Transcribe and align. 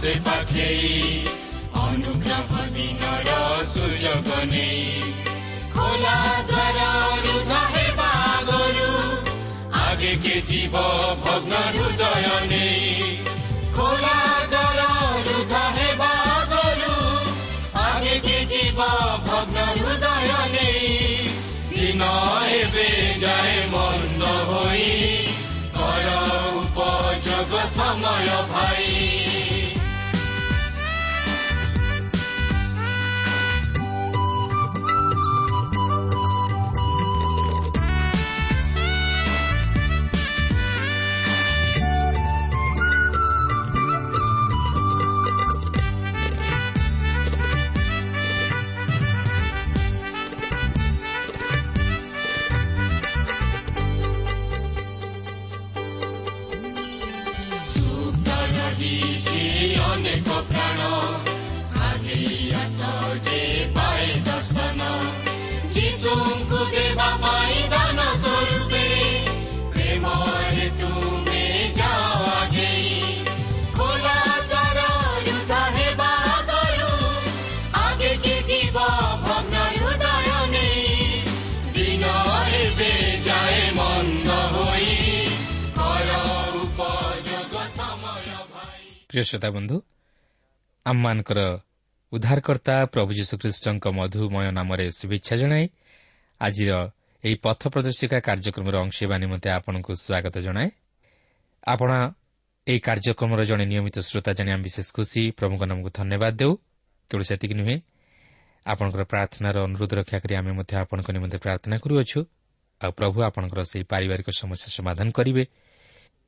ସେ 0.00 0.12
ପାଖେଇ 0.26 0.92
ଅନୁଗ୍ରହ 1.78 2.52
ଦିନର 2.74 3.32
ସୁଯୋଗ 3.72 4.28
ନେଇ 4.50 4.84
ଖୋଲା 5.74 6.14
ଦ୍ୱାର 6.50 6.78
ଆଗରୁ 8.04 8.92
ଆଗେକେ 9.80 10.36
ଯିବ 10.48 10.84
ଭଗ୍ନ 11.24 11.60
ହୃଦୟ 11.66 12.32
ନେଇ 12.48 13.18
ଖୋଲା 13.76 14.16
ଦ୍ୱାର 14.54 14.80
ଆଗରୁ 16.06 16.96
ଆଗେକେ 17.82 18.38
ଯିବ 18.52 18.88
ଭଗ୍ନ 19.26 19.66
ହୃଦୟ 19.74 20.40
ନେଇ 20.54 20.96
ଦିନ 21.70 22.10
ଏବେ 22.54 22.88
ଯାଏ 23.22 23.54
ମନ୍ଦ 23.74 24.32
ହୋଇ 24.48 24.90
କର 25.76 26.16
ଉପଯୋଗ 26.62 27.52
ସମୟ 27.76 28.28
ଭାଇ 28.54 28.99
ପ୍ରିୟ 89.10 89.22
ଶ୍ରୋତା 89.22 89.48
ବନ୍ଧୁ 89.50 89.76
ଆମମାନଙ୍କର 90.86 91.40
ଉଦ୍ଧାରକର୍ତ୍ତା 92.12 92.74
ପ୍ରଭୁ 92.86 93.10
ଯୀଶୁଖ୍ରୀଷ୍ଟଙ୍କ 93.18 93.84
ମଧୁମୟ 93.98 94.46
ନାମରେ 94.58 94.86
ଶୁଭେଚ୍ଛା 94.98 95.34
ଜଣାଇ 95.36 95.64
ଆଜିର 96.40 96.70
ଏହି 97.24 97.36
ପଥ 97.44 97.60
ପ୍ରଦର୍ଶିକା 97.74 98.18
କାର୍ଯ୍ୟକ୍ରମର 98.28 98.74
ଅଂଶ 98.84 98.96
ହେବା 99.02 99.16
ନିମନ୍ତେ 99.18 99.48
ଆପଣଙ୍କୁ 99.58 99.92
ସ୍ୱାଗତ 100.04 100.34
ଜଣାଏ। 100.46 100.68
ଆପଣ 101.66 101.90
ଏହି 102.66 102.80
କାର୍ଯ୍ୟକ୍ରମର 102.80 103.40
ଜଣେ 103.44 103.64
ନିୟମିତ 103.72 103.96
ଶ୍ରୋତା 104.08 104.30
ଜାଣି 104.38 104.50
ଆମେ 104.54 104.62
ବିଶେଷ 104.62 104.88
ଖୁସି 104.96 105.20
ପ୍ରଭୁଙ୍କ 105.38 105.62
ନାମକୁ 105.70 105.90
ଧନ୍ୟବାଦ 105.98 106.32
ଦେଉ। 106.40 106.52
କେବଳ 107.10 107.22
ସେତିକି 107.30 107.54
ନୁହେଁ 107.60 107.76
ଆପଣଙ୍କର 108.66 109.02
ପ୍ରାର୍ଥନାର 109.12 109.56
ଅନୁରୋଧ 109.68 109.92
ରକ୍ଷା 110.00 110.18
କରି 110.22 110.34
ଆମେ 110.40 110.52
ମଧ୍ୟ 110.58 110.72
ଆପଣଙ୍କ 110.82 111.08
ନିମନ୍ତେ 111.16 111.38
ପ୍ରାର୍ଥନା 111.44 111.76
କରୁଅଛୁ। 111.82 112.20
ଆଉ 112.80 112.90
ପ୍ରଭୁ 112.98 113.18
ଆପଣଙ୍କର 113.28 113.60
ସେହି 113.70 113.84
ପାରିବାରିକ 113.92 114.28
ସମସ୍ୟା 114.40 114.68
ସମାଧାନ 114.78 115.06
କରିବେ। 115.18 115.44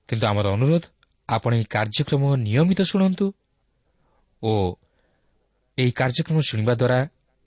କିନ୍ତୁ 0.09 0.25
ଆମର 0.27 0.47
ଅନୁରୋଧ 0.57 0.85
ଆପଣ 1.29 1.51
ଏହି 1.55 1.67
କାର୍ଯ୍ୟକ୍ରମ 1.75 2.23
ନିୟମିତ 2.37 2.81
ଶୁଣନ୍ତୁ 2.83 3.27
ଓ 4.43 4.53
ଏହି 5.79 5.93
କାର୍ଯ୍ୟକ୍ରମ 5.93 6.39
ଶୁଣିବା 6.49 6.75
ଦ୍ୱାରା 6.75 6.99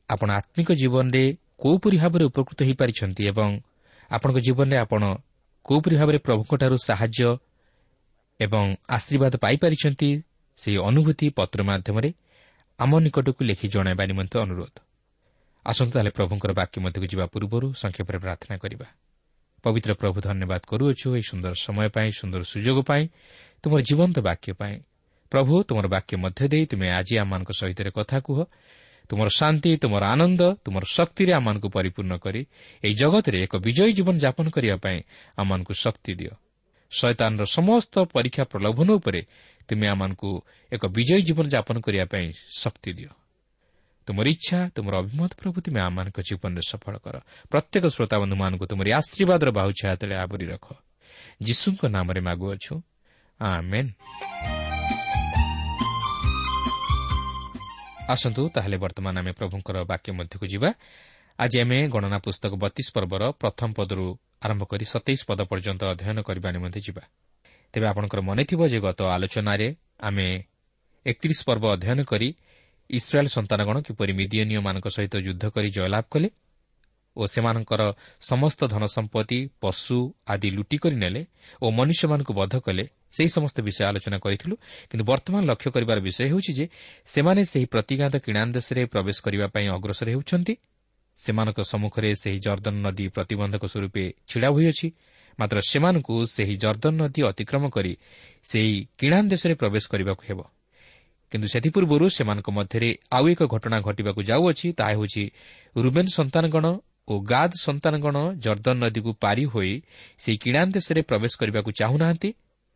ଆପଣ 0.10 0.30
ଆତ୍ମିକ 0.32 0.70
ଜୀବନରେ 0.72 1.24
କେଉଁପରି 1.62 1.98
ଭାବରେ 1.98 2.24
ଉପକୃତ 2.26 2.60
ହୋଇପାରିଛନ୍ତି 2.68 3.22
ଏବଂ 3.32 3.50
ଆପଣଙ୍କ 4.12 4.38
ଜୀବନରେ 4.48 4.78
ଆପଣ 4.78 5.02
କେଉଁପରି 5.66 5.96
ଭାବରେ 5.96 6.18
ପ୍ରଭୁଙ୍କଠାରୁ 6.18 6.76
ସାହାଯ୍ୟ 6.88 7.30
ଏବଂ 8.40 8.66
ଆଶୀର୍ବାଦ 8.90 9.34
ପାଇପାରିଛନ୍ତି 9.38 10.10
ସେହି 10.58 10.78
ଅନୁଭୂତି 10.90 11.28
ପତ୍ର 11.38 11.60
ମାଧ୍ୟମରେ 11.64 12.10
ଆମ 12.80 12.92
ନିକଟକୁ 13.00 13.42
ଲେଖି 13.44 13.68
ଜଣାଇବା 13.68 14.04
ନିମନ୍ତେ 14.06 14.38
ଅନୁରୋଧ। 14.40 14.76
ଆସନ୍ତୁ 15.66 15.94
ତାହେଲେ 15.96 16.12
ପ୍ରଭୁଙ୍କର 16.18 16.52
ବାକ୍ୟ 16.54 16.78
ମଧ୍ୟକୁ 16.86 17.06
ଯିବା 17.12 17.26
ପୂର୍ବରୁ 17.26 17.68
ସଂକ୍ଷେପରେ 17.82 18.18
ପ୍ରାର୍ଥନା 18.20 18.56
କରିବା। 18.58 18.88
ପବିତ୍ର 19.64 19.92
ପ୍ରଭୁ 19.94 20.18
ଧନ୍ୟବାଦ 20.22 20.62
କରୁଅଛୁ 20.72 21.08
ଏହି 21.18 21.26
ସୁନ୍ଦର 21.32 21.54
ସମୟ 21.66 21.88
ପାଇଁ 21.96 22.10
ସୁନ୍ଦର 22.20 22.42
ସୁଯୋଗ 22.54 22.78
ପାଇଁ 22.90 23.04
ତୁମର 23.66 23.82
ଜୀବନ୍ତ 23.82 24.20
ବାକ୍ୟ 24.20 24.54
ପାଇଁ। 24.54 24.80
ପ୍ରଭୁ 25.32 25.64
ତୁମର 25.64 25.88
ବାକ୍ୟ 25.88 26.18
ମଧ୍ୟ 26.18 26.48
ଦେଇ 26.48 26.66
ତୁମେ 26.66 26.90
ଆଜି 26.90 27.18
ଆମମାନଙ୍କ 27.18 27.52
ସହିତ 27.52 27.90
କଥା 27.90 28.20
କୁହ। 28.20 28.46
ତୁମର 29.10 29.28
ଶାନ୍ତି 29.30 29.78
ତୁମର 29.78 30.06
ଆନନ୍ଦ 30.06 30.42
ତୁମର 30.66 30.84
ଶକ୍ତିରେ 30.86 31.34
ଆମମାନଙ୍କୁ 31.34 31.70
ପରିପୂର୍ଣ୍ଣ 31.70 32.18
କରି 32.18 32.42
ଏହି 32.84 32.94
ଜଗତରେ 32.94 33.38
ଏକ 33.44 33.58
ବିଜୟୀ 33.58 33.92
ଜୀବନ 33.94 34.16
ଯାପନ 34.18 34.50
କରିବା 34.50 34.76
ପାଇଁ 34.76 35.02
ଆମମାନଙ୍କୁ 35.38 35.74
ଶକ୍ତି 35.74 36.14
ଦିଅ। 36.16 36.34
ଶୟତାନର 36.92 37.46
ସମସ୍ତ 37.46 37.94
ପରୀକ୍ଷା 38.06 38.44
ପ୍ରଲୋଭନ 38.44 38.88
ଉପରେ 38.92 39.22
ତୁମେ 39.68 39.88
ଆମମାନଙ୍କୁ 39.88 40.30
ଏକ 40.72 40.84
ବିଜୟୀ 40.86 41.22
ଜୀବନ 41.22 41.46
ଯାପନ 41.50 41.76
କରିବା 41.82 42.06
ପାଇଁ 42.06 42.32
ଶକ୍ତି 42.58 42.92
ଦିଅ। 42.94 43.12
ତୁମର 44.06 44.26
ଇଚ୍ଛା 44.30 44.70
ତୁମର 44.76 44.94
ଅଭିମତ 44.98 45.32
ପ୍ରଭୁ 45.42 45.62
ତୁମେ 45.62 45.80
ଆମମାନଙ୍କ 45.82 46.18
ଜୀବନରେ 46.22 46.62
ସଫଳ 46.70 46.96
କର। 46.98 47.16
ପ୍ରତ୍ୟେକ 47.50 47.86
ଶ୍ରୋତାବନ୍ଧୁମାନଙ୍କୁ 47.86 48.66
ତୁମର 48.66 48.88
ଆଶୀର୍ବାଦର 48.94 49.50
ବାହୁଛା 49.50 49.96
ତଳେ 49.96 50.16
ଆବରି 50.16 50.46
ରଖ। 50.46 50.66
ଯୀଶୁଙ୍କ 51.44 51.86
ନାମରେ 51.86 52.22
ମାଗୁଅଛୁ। 52.22 52.82
ଆମେନ୍ 53.40 53.90
ଆସନ୍ତୁ 58.06 58.42
ତାହେଲେ 58.56 58.78
ବର୍ତ୍ତମାନ 58.78 59.16
ଆମେ 59.18 59.32
ପ୍ରଭୁଙ୍କର 59.40 59.78
ବାକ୍ୟ 59.92 60.10
ମଧ୍ୟକୁ 60.14 60.46
ଯିବା। 60.46 60.70
ଆଜି 61.40 61.58
ଆମେ 61.62 61.78
ଗଣନା 61.94 62.18
ପୁସ୍ତକ 62.26 62.54
ବତିଶ 62.64 62.88
ପର୍ବର 62.96 63.24
ପ୍ରଥମ 63.42 63.70
ପଦରୁ 63.78 64.08
ଆରମ୍ଭ 64.46 64.64
କରି 64.72 64.86
ସତେଇଶ 64.94 65.22
ପଦ 65.30 65.40
ପର୍ଯ୍ୟନ୍ତ 65.52 65.82
ଅଧ୍ୟୟନ 65.94 66.18
କରିବା 66.28 66.50
ନିମନ୍ତେ 66.56 66.80
ଯିବା। 66.88 67.04
ତେବେ 67.74 67.86
ଆପଣଙ୍କର 67.92 68.20
ମନେଥିବ 68.30 68.62
ଯେ 68.72 68.80
ଗତ 68.86 69.00
ଆଲୋଚନାରେ 69.16 69.68
ଆମେ 70.08 70.28
ଏକତିରିଶ 71.06 71.40
ପର୍ବ 71.50 71.64
ଅଧ୍ୟୟନ 71.76 72.00
କରି 72.12 72.30
ଇସ୍ରାଏଲ୍ 72.90 73.30
ସନ୍ତାନଗଣ 73.38 73.78
କିପରି 73.88 74.12
ମିଦିୟନୀୟମାନଙ୍କ 74.20 74.88
ସହିତ 74.96 75.16
ଯୁଦ୍ଧ 75.26 75.44
କରି 75.56 75.70
ଜୟଲାଭ 75.76 76.06
କଲେ 76.14 76.28
ଓ 77.18 77.24
ସେମାନଙ୍କର 77.26 77.82
ସମସ୍ତ 78.22 78.60
ଧନ 78.74 78.84
ସମ୍ପତ୍ତି 78.96 79.40
ପଶୁ 79.62 79.98
ଆଦି 80.34 80.50
ଲୁଟି 80.58 80.78
କରିନେଲେ 80.84 81.22
ଓ 81.62 81.66
ମନୁଷ୍ୟମାନଙ୍କୁ 81.78 82.34
ବଧ 82.40 82.54
କଲେ 82.66 82.84
ସେହି 83.16 83.30
ସମସ୍ତ 83.38 83.58
ବିଷୟ 83.68 83.82
ଆଲୋଚନା 83.90 84.18
କରିଥିଲୁ। 84.26 84.56
କିନ୍ତୁ 84.90 85.04
ବର୍ତ୍ତମାନ 85.12 85.42
ଲକ୍ଷ୍ୟ 85.52 85.70
କରିବାର 85.76 85.98
ବିଷୟ 86.08 86.22
ହେଉଛି 86.32 86.52
ଯେ 86.58 86.66
ସେମାନେ 87.06 87.42
ସେହି 87.52 87.66
ପ୍ରତିଜ୍ଞାତ 87.74 88.16
କିଣାନ୍ 88.26 88.52
ଦେଶରେ 88.58 88.82
ପ୍ରବେଶ 88.94 89.18
କରିବା 89.26 89.48
ପାଇଁ 89.56 89.68
ଅଗ୍ରସର 89.78 90.08
ହେଉଛନ୍ତି। 90.14 90.54
ସେମାନଙ୍କ 91.18 91.60
ସମ୍ମୁଖରେ 91.72 92.10
ସେହି 92.24 92.40
ଜର୍ଦ୍ଦନ 92.46 92.76
ନଦୀ 92.86 93.06
ପ୍ରତିବନ୍ଧକ 93.16 93.64
ସ୍ୱରୂପେ 93.72 94.04
ଛିଡ଼ା 94.30 94.50
ହୋଇଅଛି। 94.56 94.88
ମାତ୍ର 95.40 95.58
ସେମାନଙ୍କୁ 95.72 96.16
ସେହି 96.36 96.56
ଜର୍ଦ୍ଦନ 96.64 96.94
ନଦୀ 97.02 97.22
ଅତିକ୍ରମ 97.32 97.64
କରି 97.76 97.94
ସେହି 98.44 98.76
କିଣାନ୍ 99.00 99.30
ଦେଶରେ 99.32 99.54
ପ୍ରବେଶ 99.62 99.84
କରିବାକୁ 99.92 100.24
ହେବ। 100.30 100.40
କିନ୍ତୁ 101.32 101.48
ସେଥିପୂର୍ବରୁ 101.48 102.06
ସେମାନଙ୍କ 102.18 102.48
ମଧ୍ୟରେ 102.58 102.90
ଆଉ 103.12 103.26
ଏକ 103.34 103.42
ଘଟଣା 103.54 103.78
ଘଟିବାକୁ 103.88 104.20
ଯାଉଅଛି 104.30 104.68
ତାହା 104.80 104.92
ହେଉଛି 104.96 105.24
ରୁବେନ୍ 105.76 106.10
ସନ୍ତାନଗଣ 106.18 106.66
ଓ 107.08 107.14
ଗାଦ୍ 107.22 107.54
ସନ୍ତାନଗଣ 107.66 108.18
ଜର୍ଦ୍ଦନ 108.44 108.76
ନଦୀକୁ 108.84 109.12
ପାରି 109.24 109.44
ହୋଇ 109.46 109.74
ସେହି 110.18 110.38
କିଣାନ୍ 110.44 110.72
ଦେଶରେ 110.76 111.02
ପ୍ରବେଶ 111.10 111.34
କରିବାକୁ 111.42 111.72
ଚାହୁଁନାହାନ୍ତି 111.82 112.30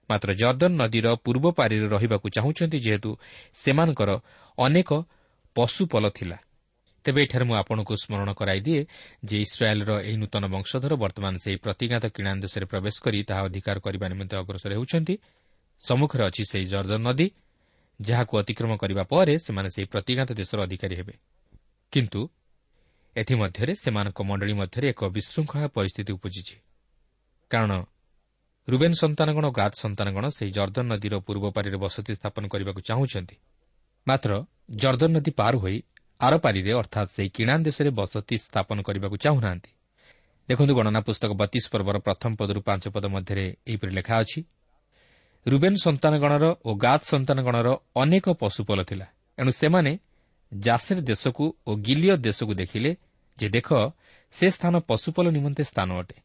ମାତ୍ର 0.09 0.29
ଜର୍ଦ୍ଦନ 0.41 0.71
ନଦୀର 0.81 1.07
ପୂର୍ବ 1.25 1.45
ପାରିରେ 1.59 1.87
ରହିବାକୁ 1.95 2.27
ଚାହୁଁଛନ୍ତି 2.37 2.77
ଯେହେତୁ 2.85 3.09
ସେମାନଙ୍କର 3.53 4.09
ଅନେକ 4.57 4.89
ପଶୁପଲ 5.55 6.05
ଥିଲା। 6.17 6.37
ତେବେ 7.05 7.19
ଏଠାରେ 7.25 7.45
ମୁଁ 7.49 7.55
ଆପଣଙ୍କୁ 7.63 7.93
ସ୍କରଣ 8.03 8.29
କରାଇଦିଏ 8.39 8.81
ଯେ 9.25 9.37
ଇସ୍ରାଏଲ୍ର 9.45 9.91
ଏହି 10.07 10.17
ନୂତନ 10.21 10.43
ବଂଶଧର 10.55 10.93
ବର୍ତ୍ତମାନ 11.03 11.33
ସେହି 11.43 11.57
ପ୍ରତିଜ୍ଞାତ 11.65 12.05
କିଣା 12.15 12.31
ଦେଶରେ 12.45 12.65
ପ୍ରବେଶ 12.71 12.95
କରି 13.05 13.19
ତାହା 13.29 13.41
ଅଧିକାର 13.49 13.77
କରିବା 13.85 14.05
ନିମନ୍ତେ 14.11 14.35
ଅଗ୍ରସର 14.41 14.71
ହେଉଛନ୍ତି। 14.77 15.15
ସମ୍ମୁଖରେ 15.81 16.23
ଅଛି 16.29 16.43
ସେହି 16.51 16.65
ଜର୍ଦ୍ଦନ 16.73 17.01
ନଦୀ 17.07 17.27
ଯାହାକୁ 17.99 18.33
ଅତିକ୍ରମ 18.41 18.71
କରିବା 18.81 19.03
ପରେ 19.13 19.33
ସେମାନେ 19.45 19.69
ସେହି 19.75 19.87
ପ୍ରତିଜ୍ଞାତ 19.93 20.29
ଦେଶର 20.39 20.57
ଅଧିକାରୀ 20.67 20.95
ହେବେ। 20.99 21.13
କିନ୍ତୁ 21.93 22.21
ଏଥିମଧ୍ୟରେ 23.19 23.73
ସେମାନଙ୍କ 23.83 24.19
ମଣ୍ଡଳୀ 24.29 24.53
ମଧ୍ୟରେ 24.53 24.85
ଏକ 24.93 25.01
ବିଶୃଙ୍ଖଳା 25.15 25.67
ପରିସ୍ଥିତି 25.75 26.11
ଉପୁଜିଛି। 26.17 26.55
କାରଣ 27.51 27.71
ରୁବେନ୍ 28.67 28.95
ସନ୍ତାନଗଣ 29.01 29.43
ଓ 29.45 29.51
ଗାଦ 29.51 29.73
ସନ୍ତାନଗଣ 29.83 30.25
ସେହି 30.37 30.51
ଜର୍ଦ୍ଦନ 30.51 30.85
ନଦୀର 30.93 31.13
ପୂର୍ବ 31.25 31.45
ପାରିରେ 31.55 31.77
ବସତି 31.83 32.11
ସ୍ଥାପନ 32.19 32.43
କରିବାକୁ 32.53 32.81
ଚାହୁଁଛନ୍ତି। 32.89 33.35
ମାତ୍ର 34.07 34.31
ଜର୍ଦ୍ଦନ 34.81 35.09
ନଦୀ 35.17 35.31
ପାର 35.31 35.53
ହୋଇ 35.57 35.77
ଆରପାରିରେ 36.21 36.71
ଅର୍ଥାତ୍ 36.73 37.09
ସେହି 37.15 37.29
କିଣା 37.29 37.53
ଦେଶରେ 37.67 37.89
ବସତି 37.89 38.35
ସ୍ଥାପନ 38.37 38.77
କରିବାକୁ 38.81 39.15
ଚାହୁଁନାହାନ୍ତି। 39.17 39.71
ଦେଖନ୍ତୁ 40.49 40.73
ଗଣନା 40.75 40.99
ପୁସ୍ତକ 40.99 41.31
ବତିଶ 41.41 41.65
ପର୍ବର 41.73 41.97
ପ୍ରଥମ 41.99 42.31
ପଦରୁ 42.35 42.59
ପାଞ୍ଚ 42.61 42.83
ପଦ 42.95 43.05
ମଧ୍ୟରେ 43.05 43.45
ଏହିପରି 43.67 43.91
ଲେଖା 43.95 44.15
ଅଛି। 44.23 44.39
ରୁବେନ୍ 45.45 45.77
ସନ୍ତାନଗଣର 45.77 46.45
ଓ 46.65 46.69
ଗାଦ 46.75 47.01
ସନ୍ତାନଗଣର 47.11 47.67
ଅନେକ 47.95 48.25
ପଶୁପଲ 48.33 48.79
ଥିଲା। 48.83 49.07
ଏଣୁ 49.37 49.51
ସେମାନେ 49.51 49.91
ଜାସେର 50.53 50.97
ଦେଶକୁ 51.01 51.45
ଓ 51.67 51.71
ଗିଲିୟ 51.77 52.17
ଦେଶକୁ 52.17 52.53
ଦେଖିଲେ 52.53 52.91
ଯେ 53.39 53.47
ଦେଖ 53.55 53.69
ସେ 54.33 54.47
ସ୍ଥାନ 54.49 54.73
ପଶୁପଲ 54.89 55.25
ନିମନ୍ତେ 55.37 55.63
ସ୍ଥାନ 55.63 55.89
ଅଟେ। 56.01 56.17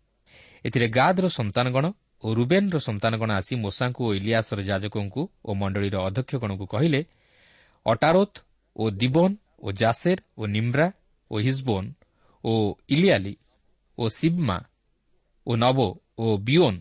ଏଥିରେ 0.65 0.87
ଗାଦର 0.89 1.25
ସନ୍ତାନଗଣ 1.39 1.85
ଓ 2.25 2.29
ରୁବେନ୍ର 2.35 2.77
ସନ୍ତାନଗଣ 2.79 3.31
ଆସି 3.41 3.55
ମୋସାଙ୍କୁ 3.57 4.01
ଓ 4.09 4.11
ଇଲିଆସର 4.19 4.59
ଯାଜକଙ୍କୁ 4.71 5.23
ଓ 5.45 5.51
ମଣ୍ଡଳୀର 5.61 5.97
ଅଧ୍ୟକ୍ଷଗଣଙ୍କୁ 6.09 6.67
କହିଲେ 6.67 7.01
ଅଟାରୋଥ୍ 7.87 8.37
ଓ 8.77 8.85
ଦିବନ୍ 9.01 9.35
ଓ 9.59 9.69
ଜାସେର 9.73 10.19
ଓ 10.41 10.43
ନିମ୍ରା 10.47 10.87
ଓ 11.31 11.35
ହିଜବୋନ୍ 11.47 11.89
ଓ 12.45 12.53
ଇଲିଆଲି 12.89 13.35
ଓ 13.99 14.05
ସିବ୍ମା 14.09 14.59
ଓ 15.47 15.51
ନବୋ 15.57 15.89
ଓ 16.19 16.27
ବିଓନ୍। 16.39 16.79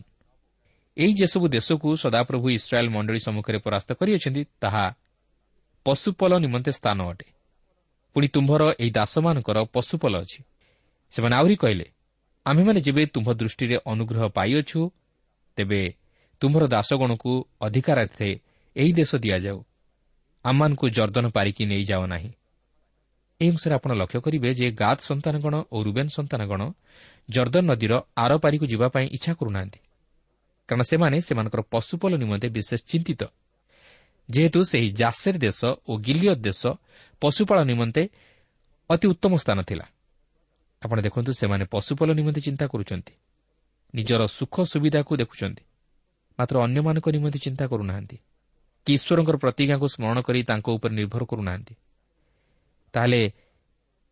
ଏହି 0.96 1.12
ଯେସବୁ 1.20 1.46
ଦେଶକୁ 1.48 1.88
ସଦାପ୍ରଭୁ 1.96 2.46
ଇସ୍ରାଏଲ୍ 2.58 2.90
ମଣ୍ଡଳୀ 2.94 3.20
ସମ୍ମୁଖରେ 3.26 3.58
ପରାସ୍ତ 3.66 3.90
କରିଅଛନ୍ତି 3.98 4.42
ତାହା 4.60 4.84
ପଶୁପଲ 5.86 6.32
ନିମନ୍ତେ 6.44 6.70
ସ୍ଥାନ 6.72 6.98
ଅଟେ। 7.12 7.26
ପୁଣି 8.14 8.28
ତୁମ୍ଭର 8.28 8.62
ଏହି 8.80 8.90
ଦାସମାନଙ୍କର 8.90 9.58
ପଶୁପଲ 9.64 10.14
ଅଛି। 10.22 10.42
ସେମାନେ 11.10 11.36
ଆହୁରି 11.36 11.56
କହିଲେ 11.56 11.86
ଆମ୍ଭେମାନେ 12.46 12.80
ଯେବେ 12.80 13.06
ତୁମ୍ଭ 13.06 13.32
ଦୃଷ୍ଟିରେ 13.32 13.76
ଅନୁଗ୍ରହ 13.86 14.28
ପାଇଅଛୁ 14.28 14.90
ତେବେ 15.56 15.94
ତୁମ୍ଭର 16.40 16.66
ଦାସଗଣକୁ 16.66 17.48
ଅଧିକାରାର୍ଥେ 17.60 18.40
ଏହି 18.76 18.92
ଦେଶ 18.92 19.14
ଦିଆଯାଉ। 19.14 19.64
ଆମମାନଙ୍କୁ 20.44 20.88
ଜର୍ଦ୍ଦନ 20.88 21.26
ପାରିକି 21.28 21.64
ନେଇଯାଅ 21.66 22.06
ନାହିଁ। 22.06 22.30
ଏହି 23.40 23.50
ଅଂଶରେ 23.50 23.74
ଆପଣ 23.74 23.92
ଲକ୍ଷ୍ୟ 23.92 24.20
କରିବେ 24.20 24.54
ଯେ 24.54 24.70
ଗାଦ 24.70 24.98
ସନ୍ତାନଗଣ 25.00 25.54
ଓ 25.72 25.82
ରୁବେନ୍ 25.82 26.08
ସନ୍ତାନଗଣ 26.08 26.72
ଜର୍ଦ୍ଦନ 27.30 27.64
ନଦୀର 27.70 27.92
ଆରପାରିକୁ 28.16 28.66
ଯିବା 28.66 28.88
ପାଇଁ 28.88 29.06
ଇଚ୍ଛା 29.12 29.34
କରୁନାହାନ୍ତି। 29.34 29.80
କାରଣ 30.68 30.82
ସେମାନେ 30.82 31.16
ସେମାନଙ୍କର 31.20 31.60
ପଶୁପଲ 31.70 32.12
ନିମନ୍ତେ 32.16 32.48
ବିଶେଷ 32.48 32.80
ଚିନ୍ତିତ। 32.86 33.22
ଯେହେତୁ 34.30 34.64
ସେହି 34.64 34.90
ଜାସେର 34.90 35.38
ଦେଶ 35.38 35.64
ଓ 35.88 35.98
ଗିଲିୟ 35.98 36.34
ଦେଶ 36.34 36.66
ପଶୁପାଳ 37.20 37.64
ନିମନ୍ତେ 37.64 38.08
ଅତି 38.90 39.08
ଉତ୍ତମ 39.08 39.36
ସ୍ଥାନ 39.36 39.62
ଥିଲା। 39.62 39.86
ଆପଣ 40.82 41.00
ଦେଖନ୍ତୁ 41.00 41.32
ସେମାନେ 41.32 41.64
ପଶୁପଲ 41.64 42.12
ନିମନ୍ତେ 42.12 42.40
ଚିନ୍ତା 42.40 42.66
କରୁଛନ୍ତି। 42.66 43.12
ନିଜର 43.94 44.26
ସୁଖ 44.26 44.60
ସୁବିଧାକୁ 44.60 45.16
ଦେଖୁଛନ୍ତି। 45.16 45.62
ମାତ୍ର 46.38 46.62
ଅନ୍ୟମାନଙ୍କ 46.62 47.08
ନିମନ୍ତେ 47.08 47.38
ଚିନ୍ତା 47.38 47.66
କରୁନାହାନ୍ତି। 47.66 48.16
କି 48.86 48.94
ଈଶ୍ୱରଙ୍କର 48.94 49.36
ପ୍ରତିଜ୍ଞାକୁ 49.36 49.88
ସ୍ମରଣ 49.88 50.20
କରି 50.20 50.42
ତାଙ୍କ 50.42 50.68
ଉପରେ 50.68 50.94
ନିର୍ଭର 50.94 51.24
କରୁନାହାନ୍ତି। 51.24 51.74
ତାହେଲେ 52.92 53.32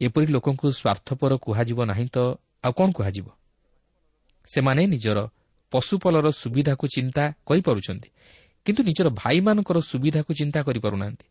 ଏପରି 0.00 0.26
ଲୋକଙ୍କୁ 0.26 0.70
ସ୍ୱାର୍ଥପର 0.70 1.36
କୁହାଯିବ 1.36 1.84
ନାହିଁ 1.84 2.06
ତ 2.06 2.18
ଆଉ 2.64 2.72
କ'ଣ 2.72 2.92
କୁହାଯିବ? 2.92 3.26
ସେମାନେ 4.46 4.86
ନିଜର 4.86 5.28
ପଶୁପଲର 5.70 6.30
ସୁବିଧାକୁ 6.30 6.86
ଚିନ୍ତା 6.86 7.32
କରିପାରୁଛନ୍ତି। 7.46 8.08
କିନ୍ତୁ 8.64 8.82
ନିଜର 8.82 9.08
ଭାଇମାନଙ୍କର 9.08 9.80
ସୁବିଧାକୁ 9.80 10.34
ଚିନ୍ତା 10.34 10.62
କରିପାରୁନାହାନ୍ତି। 10.62 11.26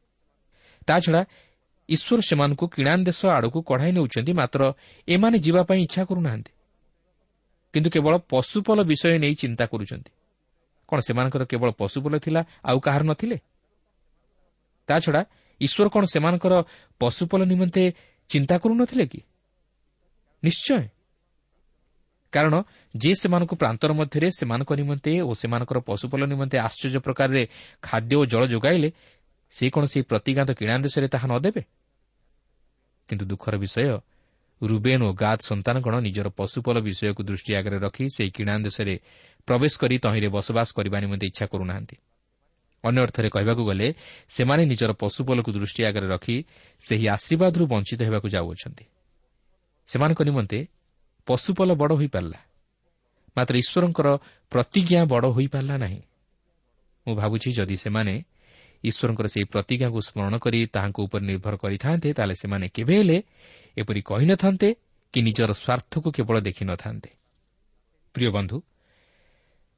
ତାଛଡ଼ା 0.87 1.25
ଈଶ୍ୱର 1.89 2.21
ସେମାନଙ୍କୁ 2.21 2.67
କିଣା 2.67 2.97
ଦେଶ 2.97 3.25
ଆଡ଼କୁ 3.25 3.61
କଢ଼ାଇ 3.61 3.91
ନେଉଛନ୍ତି 3.91 4.33
ମାତ୍ର 4.33 4.73
ଏମାନେ 5.07 5.39
ଯିବା 5.39 5.63
ପାଇଁ 5.63 5.81
ଇଚ୍ଛା 5.81 6.05
କରୁନାହାନ୍ତି। 6.05 6.51
କିନ୍ତୁ 7.73 7.89
କେବଳ 7.89 8.17
ପଶୁପଲ 8.17 8.83
ବିଷୟ 8.83 9.19
ନେଇ 9.19 9.35
ଚିନ୍ତା 9.35 9.65
କରୁଛନ୍ତି। 9.65 10.11
କ'ଣ 10.87 10.99
ସେମାନଙ୍କର 10.99 11.45
କେବଳ 11.45 11.71
ପଶୁପଲ 11.71 12.19
ଥିଲା 12.19 12.45
ଆଉ 12.63 12.79
କାହାର 12.79 13.03
ନଥିଲେ? 13.03 13.39
ତାଛଡ଼ା 14.87 15.25
ଈଶ୍ୱର 15.61 15.89
କ'ଣ 15.89 16.05
ସେମାନଙ୍କର 16.05 16.63
ପଶୁପଲ 16.99 17.43
ନିମନ୍ତେ 17.45 17.93
ଚିନ୍ତା 18.29 18.57
କରୁନଥିଲେ 18.57 19.05
କି? 19.05 19.21
ନିଶ୍ଚୟ। 20.43 20.87
କାରଣ 22.31 22.53
ଯିଏ 22.97 23.15
ସେମାନଙ୍କୁ 23.15 23.55
ପ୍ରାନ୍ତର 23.55 23.93
ମଧ୍ୟରେ 23.93 24.27
ସେମାନଙ୍କ 24.31 24.71
ନିମନ୍ତେ 24.73 25.21
ଓ 25.21 25.33
ସେମାନଙ୍କର 25.33 25.77
ପଶୁପଲ 25.79 26.21
ନିମନ୍ତେ 26.25 26.57
ଆଶ୍ଚର୍ଯ୍ୟ 26.57 26.99
ପ୍ରକାରରେ 26.99 27.47
ଖାଦ୍ୟ 27.81 28.15
ଓ 28.15 28.25
ଜଳ 28.25 28.43
ଯୋଗାଇଲେ 28.47 28.89
ସେ 29.51 29.69
କ'ଣ 29.69 29.83
ସେହି 29.85 30.03
ପ୍ରତିଜ୍ଞାତ 30.03 30.49
କିଣା 30.51 30.77
ଦେଶରେ 30.77 31.07
ତାହା 31.07 31.27
ନ 31.27 31.33
ଦେବେ? 31.39 31.61
କିନ୍ତୁ 33.09 33.25
ଦୁଃଖର 33.25 33.57
ବିଷୟ 33.57 33.99
ରୁବେନ୍ 34.61 35.03
ଓ 35.03 35.13
ଗାଦ 35.13 35.39
ସନ୍ତାନଗଣ 35.41 35.95
ନିଜର 35.99 36.27
ପଶୁପଲ 36.29 36.75
ବିଷୟକୁ 36.81 37.21
ଦୃଷ୍ଟି 37.23 37.51
ଆଗରେ 37.55 37.77
ରଖି 37.79 38.05
ସେହି 38.15 38.31
କିଣା 38.31 38.53
ଦେଶରେ 38.57 38.99
ପ୍ରବେଶ 39.47 39.73
କରି 39.81 39.95
ତହିଁରେ 39.97 40.29
ବସବାସ 40.29 40.67
କରିବା 40.77 40.97
ନିମନ୍ତେ 40.99 41.25
ଇଚ୍ଛା 41.27 41.45
କରୁନାହାନ୍ତି। 41.45 41.95
ଅନ୍ୟ 42.83 42.99
ଅର୍ଥରେ 43.01 43.29
କହିବାକୁ 43.29 43.63
ଗଲେ 43.65 43.87
ସେମାନେ 44.29 44.65
ନିଜର 44.65 44.91
ପଶୁପଲକୁ 44.93 45.49
ଦୃଷ୍ଟି 45.51 45.81
ଆଗରେ 45.85 46.07
ରଖି 46.07 46.43
ସେହି 46.79 47.05
ଆଶୀର୍ବାଦରୁ 47.09 47.63
ବଞ୍ଚିତ 47.67 48.01
ହେବାକୁ 48.03 48.27
ଯାଉଅଛନ୍ତି। 48.29 48.85
ସେମାନଙ୍କ 49.87 50.21
ନିମନ୍ତେ 50.21 50.59
ପଶୁପଲ 51.27 51.69
ବଡ଼ 51.81 51.94
ହୋଇପାରିଲା। 52.00 52.39
ମାତ୍ର 53.38 53.53
ଈଶ୍ୱରଙ୍କର 53.63 54.07
ପ୍ରତିଜ୍ଞା 54.51 55.01
ବଡ଼ 55.06 55.27
ହୋଇପାରିଲା 55.35 55.75
ନାହିଁ। 55.77 56.01
ମୁଁ 57.06 57.13
ଭାବୁଛି 57.15 57.50
ଯଦି 57.57 57.77
ସେମାନେ 57.83 58.13
ଈଶ୍ୱରଙ୍କର 58.83 59.27
ସେହି 59.33 59.45
ପ୍ରତିଜ୍ଞାକୁ 59.53 60.00
ସ୍ମରଣ 60.07 60.33
କରି 60.44 60.59
ତାହାଙ୍କ 60.75 60.97
ଉପରେ 61.06 61.23
ନିର୍ଭର 61.25 61.53
କରିଥାନ୍ତେ 61.63 62.09
ତାହେଲେ 62.18 62.35
ସେମାନେ 62.41 62.65
କେବେ 62.75 62.95
ହେଲେ 63.00 63.18
ଏପରି 63.77 64.01
କହିନଥାନ୍ତେ 64.01 64.69
କି 65.13 65.19
ନିଜର 65.27 65.51
ସ୍ୱାର୍ଥକୁ 65.53 66.07
କେବଳ 66.17 66.36
ଦେଖିନଥାନ୍ତେ 66.48 67.10
ପ୍ରିୟ 68.15 68.29
ବନ୍ଧୁ 68.38 68.57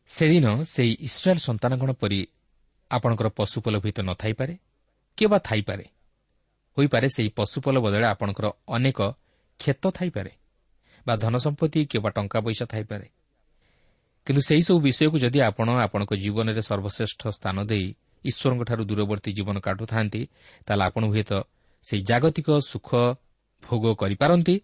ସେଦିନ 0.10 0.46
ସେହି 0.74 0.94
ଇସ୍ରାଏଲ୍ 1.08 1.42
ସନ୍ତାନଗଣ 1.48 1.90
ପରି 2.02 2.20
ଆପଣଙ୍କର 2.92 3.28
ପଶୁପଲ 3.40 3.76
ଭିତ 3.86 3.98
ନଥାଇପାରେ 4.10 4.54
କିଏ 5.18 5.28
ବା 5.28 5.38
ଥାଇପାରେ 5.50 5.86
ହୋଇପାରେ 6.78 7.08
ସେହି 7.16 7.30
ପଶୁପଲ 7.40 7.76
ବଦଳରେ 7.86 8.08
ଆପଣଙ୍କର 8.14 8.46
ଅନେକ 8.68 9.00
କ୍ଷେତ 9.60 9.84
ଥାଇପାରେ। 9.98 10.32
ବା 11.08 11.14
ଧନ 11.16 11.36
ସମ୍ପତ୍ତି 11.38 11.80
କିମ୍ବା 11.86 12.10
ଟଙ୍କା 12.10 12.40
ପଇସା 12.46 12.66
ଥାଇପାରେ। 12.66 13.08
କିନ୍ତୁ 14.28 14.42
ସେହିସବୁ 14.50 14.78
ବିଷୟକୁ 14.80 15.18
ଯଦି 15.20 15.40
ଆପଣ 15.50 15.68
ଆପଣଙ୍କ 15.86 16.12
ଜୀବନରେ 16.16 16.62
ସର୍ବଶ୍ରେଷ୍ଠ 16.62 17.22
ସ୍ଥାନ 17.38 17.58
ଦେଇ 17.72 17.88
ଈଶ୍ୱରଙ୍କଠାରୁ 18.26 18.84
ଦୂରବର୍ତ୍ତୀ 18.90 19.32
ଜୀବନ 19.38 19.56
କାଟୁଥାନ୍ତି 19.60 20.22
ତାହେଲେ 20.66 20.84
ଆପଣ 20.84 21.04
ହୁଏତ 21.12 21.32
ସେହି 21.86 22.02
ଜାଗତିକ 22.04 22.48
ସୁଖ 22.72 22.90
ଭୋଗ 23.64 23.84
କରିପାରନ୍ତି 24.02 24.56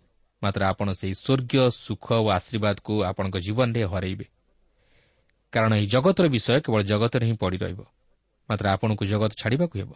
ମାତ୍ର 0.42 0.62
ଆପଣ 0.72 0.88
ସେହି 1.00 1.16
ସ୍ୱର୍ଗୀୟ 1.24 1.64
ସୁଖ 1.86 2.06
ଓ 2.24 2.26
ଆଶୀର୍ବାଦକୁ 2.38 2.94
ଆପଣଙ୍କ 3.10 3.36
ଜୀବନରେ 3.46 3.82
ହରାଇବେ। 3.92 4.26
କାରଣ 5.54 5.72
ଏହି 5.80 5.88
ଜଗତର 5.88 6.26
ବିଷୟ 6.36 6.60
କେବଳ 6.64 6.82
ଜଗତରେ 6.92 7.26
ହିଁ 7.30 7.36
ପଡ଼ି 7.42 7.58
ରହିବ 7.58 7.82
ମାତ୍ର 8.50 8.66
ଆପଣଙ୍କୁ 8.76 9.04
ଜଗତ 9.12 9.32
ଛାଡ଼ିବାକୁ 9.42 9.76
ହେବ। 9.82 9.92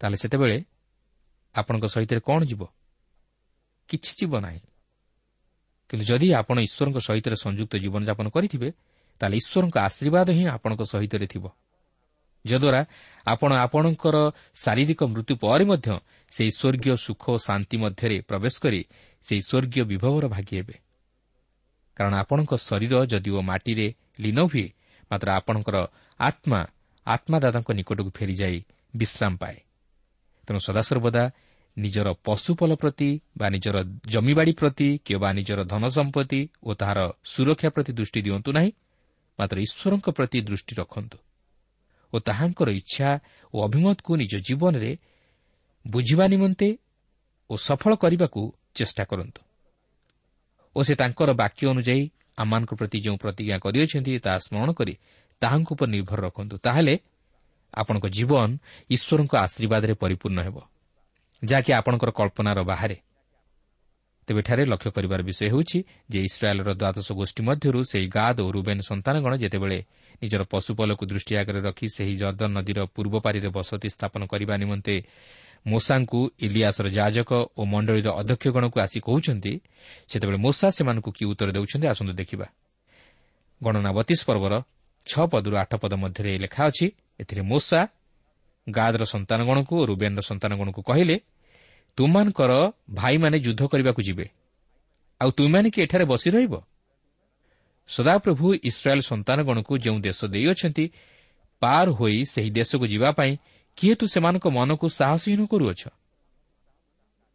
ତାହେଲେ 0.00 0.16
ସେତେବେଳେ 0.22 0.56
ଆପଣଙ୍କ 1.54 1.84
ସହିତ 1.94 2.12
କ'ଣ 2.26 2.40
ଯିବ? 2.50 2.62
କିଛି 3.88 4.12
ଯିବ 4.18 4.32
ନାହିଁ। 4.40 4.60
କିନ୍ତୁ 5.88 6.04
ଯଦି 6.04 6.28
ଆପଣ 6.40 6.56
ଈଶ୍ୱରଙ୍କ 6.68 6.98
ସହିତ 7.06 7.26
ସଂଯୁକ୍ତ 7.44 7.74
ଜୀବନଯାପନ 7.84 8.26
କରିଥିବେ 8.34 8.68
ତାହେଲେ 9.20 9.36
ଈଶ୍ୱରଙ୍କ 9.36 9.76
ଆଶୀର୍ବାଦ 9.88 10.28
ହିଁ 10.30 10.44
ଆପଣଙ୍କ 10.56 10.82
ସହିତ 10.92 11.14
ଥିବ। 11.32 11.44
ଯଦ୍ୱାରା 12.44 12.80
ଆପଣ 13.26 13.50
ଆପଣଙ୍କର 13.64 14.16
ଶାରୀରିକ 14.54 15.00
ମୃତ୍ୟୁ 15.04 15.34
ପରେ 15.40 15.64
ମଧ୍ୟ 15.64 15.88
ସେହି 16.32 16.50
ସ୍ୱର୍ଗୀୟ 16.58 16.96
ସୁଖ 16.96 17.22
ଓ 17.30 17.36
ଶାନ୍ତି 17.36 17.76
ମଧ୍ୟରେ 17.76 18.16
ପ୍ରବେଶ 18.20 18.54
କରି 18.60 18.80
ସେହି 19.24 19.42
ସ୍ୱର୍ଗୀୟ 19.48 19.84
ବିଭବର 19.90 20.24
ଭାଗି 20.28 20.54
ହେବେ। 20.58 20.76
କାରଣ 21.96 22.14
ଆପଣଙ୍କ 22.14 22.52
ଶରୀର 22.68 22.94
ଯଦିଓ 23.06 23.40
ମାଟିରେ 23.40 23.86
ଲୀନ 24.20 24.38
ହୁଏ 24.44 24.66
ମାତ୍ର 25.10 25.28
ଆପଣଙ୍କର 25.30 25.76
ଆତ୍ମା 26.20 26.60
ଆତ୍ମାଦାଦାଙ୍କ 27.06 27.68
ନିକଟକୁ 27.70 28.10
ଫେରିଯାଇ 28.10 28.58
ବିଶ୍ରାମ 28.96 29.32
ପାଏ। 29.36 29.58
ତେଣୁ 30.46 30.58
ସଦାସର୍ବଦା 30.58 31.22
ନିଜର 31.76 32.08
ପଶୁପଲ 32.24 32.70
ପ୍ରତି 32.76 33.10
ବା 33.38 33.46
ନିଜର 33.48 33.76
ଜମିବାଡ଼ି 34.06 34.52
ପ୍ରତି 34.52 34.88
କିମ୍ବା 35.04 35.30
ନିଜର 35.32 35.60
ଧନ 35.64 35.84
ସମ୍ପତ୍ତି 35.88 36.40
ଓ 36.62 36.70
ତାହାର 36.74 36.98
ସୁରକ୍ଷା 37.24 37.68
ପ୍ରତି 37.68 37.92
ଦୃଷ୍ଟି 37.92 38.20
ଦିଅନ୍ତୁ 38.22 38.50
ନାହିଁ 38.52 38.70
ମାତ୍ର 39.38 39.56
ଈଶ୍ୱରଙ୍କ 39.66 40.06
ପ୍ରତି 40.10 40.38
ଦୃଷ୍ଟି 40.40 40.74
ରଖନ୍ତୁ 40.78 41.18
ଓ 42.12 42.16
ତାହାଙ୍କର 42.18 42.68
ଇଚ୍ଛା 42.70 43.08
ଓ 43.54 43.56
ଅଭିମତକୁ 43.66 44.10
ନିଜ 44.16 44.32
ଜୀବନରେ 44.46 44.90
ବୁଝିବା 45.84 46.24
ନିମନ୍ତେ 46.26 46.68
ଓ 47.50 47.54
ସଫଳ 47.56 47.92
କରିବାକୁ 47.94 48.40
ଚେଷ୍ଟା 48.74 49.04
କରନ୍ତୁ। 49.04 49.40
ଓ 50.76 50.80
ସେ 50.82 50.94
ତାଙ୍କର 50.94 51.30
ବାକ୍ୟ 51.34 51.62
ଅନୁଯାୟୀ 51.68 52.02
ଆମମାନଙ୍କ 52.38 52.72
ପ୍ରତି 52.74 52.98
ଯେଉଁ 53.00 53.16
ପ୍ରତିଜ୍ଞା 53.16 53.56
କରିଅଛନ୍ତି 53.58 54.12
ତାହା 54.18 54.38
ସ୍ମରଣ 54.38 54.70
କରି 54.72 54.94
ତାହାଙ୍କ 55.42 55.68
ଉପରେ 55.72 55.90
ନିର୍ଭର 55.90 56.18
ରଖନ୍ତୁ। 56.26 56.54
ତାହେଲେ 56.58 56.94
ଆପଣଙ୍କ 57.74 58.06
ଜୀବନ 58.16 58.48
ଈଶ୍ୱରଙ୍କ 58.90 59.32
ଆଶୀର୍ବାଦରେ 59.44 59.94
ପରିପୂର୍ଣ୍ଣ 59.94 60.38
ହେବ। 60.46 60.56
ଯାହାକି 61.48 61.70
ଆପଣଙ୍କର 61.78 62.10
କଳ୍ପନାର 62.18 62.58
ବାହାରେ। 62.70 62.96
ତେବେ 64.28 64.40
ଏଠାରେ 64.40 64.62
ଲକ୍ଷ୍ୟ 64.72 64.90
କରିବାର 64.96 65.20
ବିଷୟ 65.28 65.44
ହେଉଛି 65.52 65.78
ଯେ 66.12 66.18
ଇସ୍ରାଏଲ୍ର 66.28 66.70
ଦ୍ୱାଦଶ 66.80 67.08
ଗୋଷ୍ଠୀ 67.20 67.42
ମଧ୍ୟରୁ 67.48 67.80
ସେହି 67.90 68.06
ଗାଦ 68.16 68.36
ଓ 68.46 68.48
ରୁବେନ୍ 68.56 68.82
ସନ୍ତାନଗଣ 68.90 69.32
ଯେତେବେଳେ 69.42 69.78
ନିଜର 70.22 70.42
ପଶୁପଲକୁ 70.52 71.04
ଦୃଷ୍ଟି 71.10 71.32
ଆଗରେ 71.40 71.60
ରଖି 71.68 71.86
ସେହି 71.96 72.14
ଜର୍ଦ୍ଦନ 72.22 72.50
ନଦୀର 72.56 72.78
ପୂର୍ବ 72.94 73.14
ପାରିରେ 73.24 73.48
ବସତି 73.56 73.88
ସ୍ଥାପନ 73.96 74.22
କରିବା 74.32 74.54
ନିମନ୍ତେ 74.62 74.94
ମୋସାଙ୍କୁ 75.66 76.20
ଇଲିଆସର 76.46 76.86
ଯାଜକ 76.98 77.30
ଓ 77.58 77.62
ମଣ୍ଡଳୀର 77.72 78.08
ଅଧ୍ୟକ୍ଷଗଣକୁ 78.20 78.76
ଆସି 78.84 78.98
କହୁଛନ୍ତି 79.08 79.52
ସେତେବେଳେ 80.10 80.38
ମୋସା 80.44 80.68
ସେମାନଙ୍କୁ 80.76 81.10
କି 81.16 81.24
ଉତ୍ତର 81.32 81.48
ଦେଉଛନ୍ତି 81.56 81.86
ଆସନ୍ତୁ 81.92 82.14
ଦେଖିବା। 82.20 82.46
ଗଣନା 83.60 83.90
ବତିଶ 83.98 84.20
ପର୍ବର 84.28 84.54
ଛଅ 85.06 85.24
ପଦରୁ 85.32 85.54
ଆଠ 85.62 85.72
ପଦ 85.82 85.92
ମଧ୍ୟରେ 86.04 86.32
ଲେଖା 86.44 86.62
ଅଛି 86.68 86.86
ଏଥିରେ 87.20 87.42
ମୋସା 87.52 87.80
ଗାଦର 88.66 89.02
ସନ୍ତାନଗଣକୁ 89.04 89.74
ଓ 89.80 89.84
ରୁବେନ୍ର 89.90 90.20
ସନ୍ତାନଗଣକୁ 90.20 90.80
କହିଲେ 90.82 91.16
ତୁମାନଙ୍କର 91.96 92.52
ଭାଇମାନେ 92.94 93.38
ଯୁଦ୍ଧ 93.38 93.62
କରିବାକୁ 93.66 94.02
ଯିବେ। 94.02 94.26
ଆଉ 95.20 95.30
ତୁମମାନେ 95.30 95.70
କି 95.70 95.82
ଏଠାରେ 95.82 96.04
ବସି 96.04 96.30
ରହିବ? 96.30 96.54
ସଦାପ୍ରଭୁ 97.88 98.54
ଇସ୍ରାଏଲ୍ 98.54 99.02
ସନ୍ତାନଗଣକୁ 99.02 99.78
ଯେଉଁ 99.78 99.98
ଦେଶ 100.00 100.24
ଦେଇଅଛନ୍ତି 100.24 100.84
ପାର 101.60 101.90
ହୋଇ 101.90 102.24
ସେହି 102.24 102.50
ଦେଶକୁ 102.50 102.86
ଯିବା 102.86 103.12
ପାଇଁ 103.12 103.36
କିଏ 103.76 103.94
ତୁ 103.94 104.06
ସେମାନଙ୍କ 104.06 104.46
ମନକୁ 104.48 104.88
ସାହସହୀନ 104.88 105.46
କରୁଅଛ? 105.46 105.82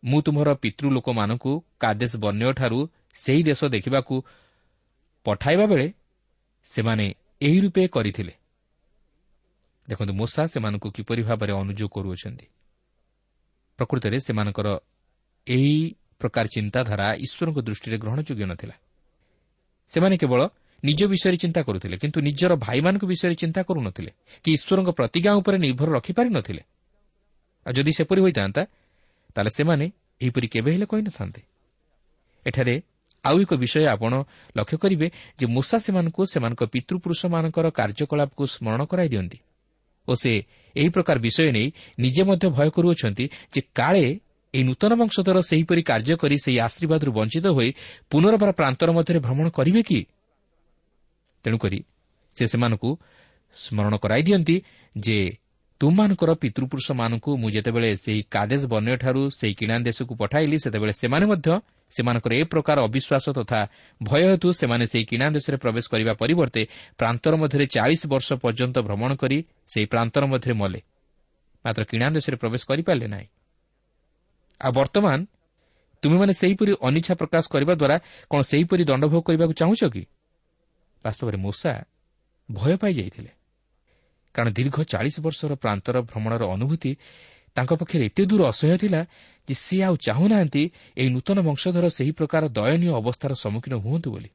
ମୁଁ 0.03 0.21
ତୁମର 0.21 0.53
ପିତୃଲୋକମାନଙ୍କୁ 0.53 1.51
କାଦେଶ 1.79 2.15
ବନ୍ୟଠାରୁ 2.15 2.87
ସେହି 3.13 3.43
ଦେଶ 3.43 3.65
ଦେଖିବାକୁ 3.65 4.15
ପଠାଇବା 5.23 5.65
ବେଳେ 5.65 5.93
ସେମାନେ 6.63 7.13
ଏହି 7.41 7.59
ରୂପେ 7.61 7.87
କରିଥିଲେ। 7.87 8.33
ଦେଖନ୍ତୁ 9.89 10.13
ମୂଷା 10.13 10.43
ସେମାନଙ୍କୁ 10.47 10.87
କିପରି 10.91 11.21
ଭାବରେ 11.23 11.53
ଅନୁଯୋଗ 11.53 11.89
କରୁଅଛନ୍ତି। 11.89 12.45
ପ୍ରକୃତରେ 13.79 14.17
ସେମାନଙ୍କର 14.27 14.67
ଏହି 15.47 15.73
ପ୍ରକାର 16.21 16.45
ଚିନ୍ତାଧାରା 16.55 17.07
ଈଶ୍ୱରଙ୍କ 17.25 17.59
ଦୃଷ୍ଟିରେ 17.67 17.97
ଗ୍ରହଣଯୋଗ୍ୟ 18.03 18.45
ନଥିଲା। 18.51 18.75
ସେମାନେ 19.89 20.15
କେବଳ 20.21 20.41
ନିଜ 20.83 21.01
ବିଷୟରେ 21.11 21.37
ଚିନ୍ତା 21.43 21.61
କରୁଥିଲେ 21.67 21.95
କିନ୍ତୁ 22.01 22.19
ନିଜର 22.27 22.51
ଭାଇମାନଙ୍କ 22.65 23.03
ବିଷୟରେ 23.11 23.35
ଚିନ୍ତା 23.41 23.61
କରୁନଥିଲେ 23.67 24.11
କି 24.43 24.49
ଈଶ୍ୱରଙ୍କ 24.57 24.89
ପ୍ରତିଜ୍ଞା 24.99 25.31
ଉପରେ 25.39 25.57
ନିର୍ଭର 25.65 25.87
ରଖିପାରି 25.97 26.29
ନଥିଲେ। 26.37 26.61
ଆଉ 27.65 27.73
ଯଦି 27.77 27.91
ସେପରି 27.97 28.19
ହୋଇଥାନ୍ତା 28.25 28.61
ତାହେଲେ 29.35 29.51
ସେମାନେ 29.57 29.85
ଏହିପରି 30.21 30.47
କେବେ 30.53 30.69
ହେଲେ 30.75 30.85
କହିନଥାନ୍ତେ 30.91 31.41
ଏଠାରେ 32.45 32.75
ଆଉ 33.23 33.35
ଏକ 33.43 33.51
ବିଷୟ 33.63 33.83
ଆପଣ 33.95 34.13
ଲକ୍ଷ୍ୟ 34.57 34.77
କରିବେ 34.83 35.07
ଯେ 35.39 35.45
ମୂଷା 35.55 35.77
ସେମାନଙ୍କୁ 35.85 36.21
ସେମାନଙ୍କ 36.33 36.61
ପିତୃପୁରୁଷମାନଙ୍କର 36.73 37.65
କାର୍ଯ୍ୟକଳାପକୁ 37.79 38.43
ସ୍ମରଣ 38.53 38.81
କରାଇ 38.91 39.09
ଦିଅନ୍ତି। 39.13 39.37
ଓ 40.09 40.13
ସେ 40.13 40.33
ଏହି 40.75 40.89
ପ୍ରକାର 40.89 41.17
ବିଷୟ 41.19 41.49
ନେଇ 41.51 41.67
ନିଜେ 41.99 42.23
ମଧ୍ୟ 42.23 42.45
ଭୟ 42.49 42.69
କରୁଅଛନ୍ତି 42.75 43.25
ଯେ 43.53 43.61
କାଳେ 43.75 44.05
ଏହି 44.53 44.63
ନୂତନ 44.63 44.91
ବଂଶଧର 45.01 45.37
ସେହିପରି 45.41 45.81
କାର୍ଯ୍ୟ 45.83 46.15
କରି 46.15 46.35
ସେହି 46.37 46.57
ଆଶୀର୍ବାଦରୁ 46.59 47.11
ବଞ୍ଚିତ 47.11 47.45
ହୋଇ 47.47 47.69
ପୁନର୍ବାର 48.09 48.49
ପ୍ରାନ୍ତର 48.51 48.89
ମଧ୍ୟରେ 48.91 49.19
ଭ୍ରମଣ 49.19 49.47
କରିବେ 49.49 49.81
କି 49.83 49.99
ତେଣୁକରି 51.45 51.79
ସେ 52.35 52.45
ସେମାନଙ୍କୁ 52.47 52.89
ସ୍ମରଣ 53.57 53.93
କରାଇ 53.97 54.21
ଦିଅନ୍ତି 54.23 54.55
ଯେ 54.95 55.19
ତୁମମାନଙ୍କର 55.79 56.31
ପିତୃପୁରୁଷମାନଙ୍କୁ 56.43 57.31
ମୁଁ 57.41 57.49
ଯେତେବେଳେ 57.55 57.89
ସେହି 58.03 58.21
କାଦେଶ 58.35 58.61
ବନ୍ୟଠାରୁ 58.67 59.21
ସେହି 59.39 59.53
କିଣା 59.59 59.75
ଦେଶକୁ 59.87 60.13
ପଠାଇଲି 60.21 60.57
ସେତେବେଳେ 60.63 60.93
ସେମାନେ 61.01 61.25
ମଧ୍ୟ 61.31 61.49
ସେମାନଙ୍କର 61.91 62.31
ଏ 62.35 62.43
ପ୍ରକାର 62.43 62.77
ଅବିଶ୍ୱାସ 62.87 63.25
ତଥା 63.37 63.59
ଭୟ 64.03 64.21
ହେତୁ 64.29 64.47
ସେମାନେ 64.59 64.85
ସେହି 64.91 65.05
କିଣା 65.11 65.27
ଦେଶରେ 65.35 65.57
ପ୍ରବେଶ 65.57 65.85
କରିବା 65.91 66.13
ପରିବର୍ତ୍ତେ 66.21 66.61
ପ୍ରାନ୍ତର 66.99 67.33
ମଧ୍ୟରେ 67.35 67.65
ଚାଳିଶ 67.65 68.01
ବର୍ଷ 68.07 68.27
ପର୍ଯ୍ୟନ୍ତ 68.43 68.77
ଭ୍ରମଣ 68.87 69.11
କରି 69.15 69.37
ସେହି 69.71 69.85
ପ୍ରାନ୍ତର 69.85 70.23
ମଧ୍ୟରେ 70.25 70.53
ମଲେ। 70.53 70.79
ମାତ୍ର 71.65 71.81
କିଣା 71.91 72.07
ଦେଶରେ 72.09 72.35
ପ୍ରବେଶ 72.35 72.61
କରିପାରିଲେ 72.69 73.07
ନାହିଁ। 73.07 73.27
ଆଉ 74.61 74.71
ବର୍ତ୍ତମାନ 74.71 75.19
ତୁମେମାନେ 76.03 76.33
ସେହିପରି 76.33 76.71
ଅନିଚ୍ଛା 76.87 77.13
ପ୍ରକାଶ 77.15 77.43
କରିବା 77.53 77.73
ଦ୍ୱାରା 77.81 77.97
କ'ଣ 78.31 78.41
ସେହିପରି 78.51 78.83
ଦଣ୍ଡଭୋଗ 78.83 79.21
କରିବାକୁ 79.27 79.53
ଚାହୁଁଛ 79.61 79.81
କି? 79.95 80.03
ବାସ୍ତବରେ 81.05 81.37
ମୂଷା 81.37 81.71
ଭୟ 82.49 82.73
ପାଇଯାଇଥିଲେ 82.77 83.38
କାରଣ 84.39 84.51
ଦୀର୍ଘ 84.55 84.77
ଚାଳିଶ 84.91 85.15
ବର୍ଷର 85.19 85.51
ପ୍ରାନ୍ତର 85.59 85.95
ଭ୍ରମଣର 86.09 86.43
ଅନୁଭୂତି 86.55 86.91
ତାଙ୍କ 87.55 87.71
ପକ୍ଷରେ 87.81 88.03
ଏତେ 88.09 88.23
ଦୂର 88.29 88.41
ଅସହ୍ୟ 88.53 88.75
ଥିଲା 88.83 89.01
ଯେ 89.47 89.53
ସେ 89.65 89.75
ଆଉ 89.87 89.95
ଚାହୁଁନାହାନ୍ତି 90.07 90.63
ଏହି 90.99 91.09
ନୂତନ 91.15 91.37
ବଂଶଧର 91.47 91.85
ସେହି 91.97 92.11
ପ୍ରକାର 92.19 92.43
ଦୟନୀୟ 92.57 92.89
ଅବସ୍ଥାର 93.01 93.31
ସମ୍ମୁଖୀନ 93.43 93.73
ହୁଅନ୍ତୁ 93.83 94.07
ବୋଲି। 94.13 94.29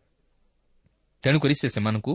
ତେଣୁକରି 1.22 1.54
ସେ 1.60 1.68
ସେମାନଙ୍କୁ 1.74 2.12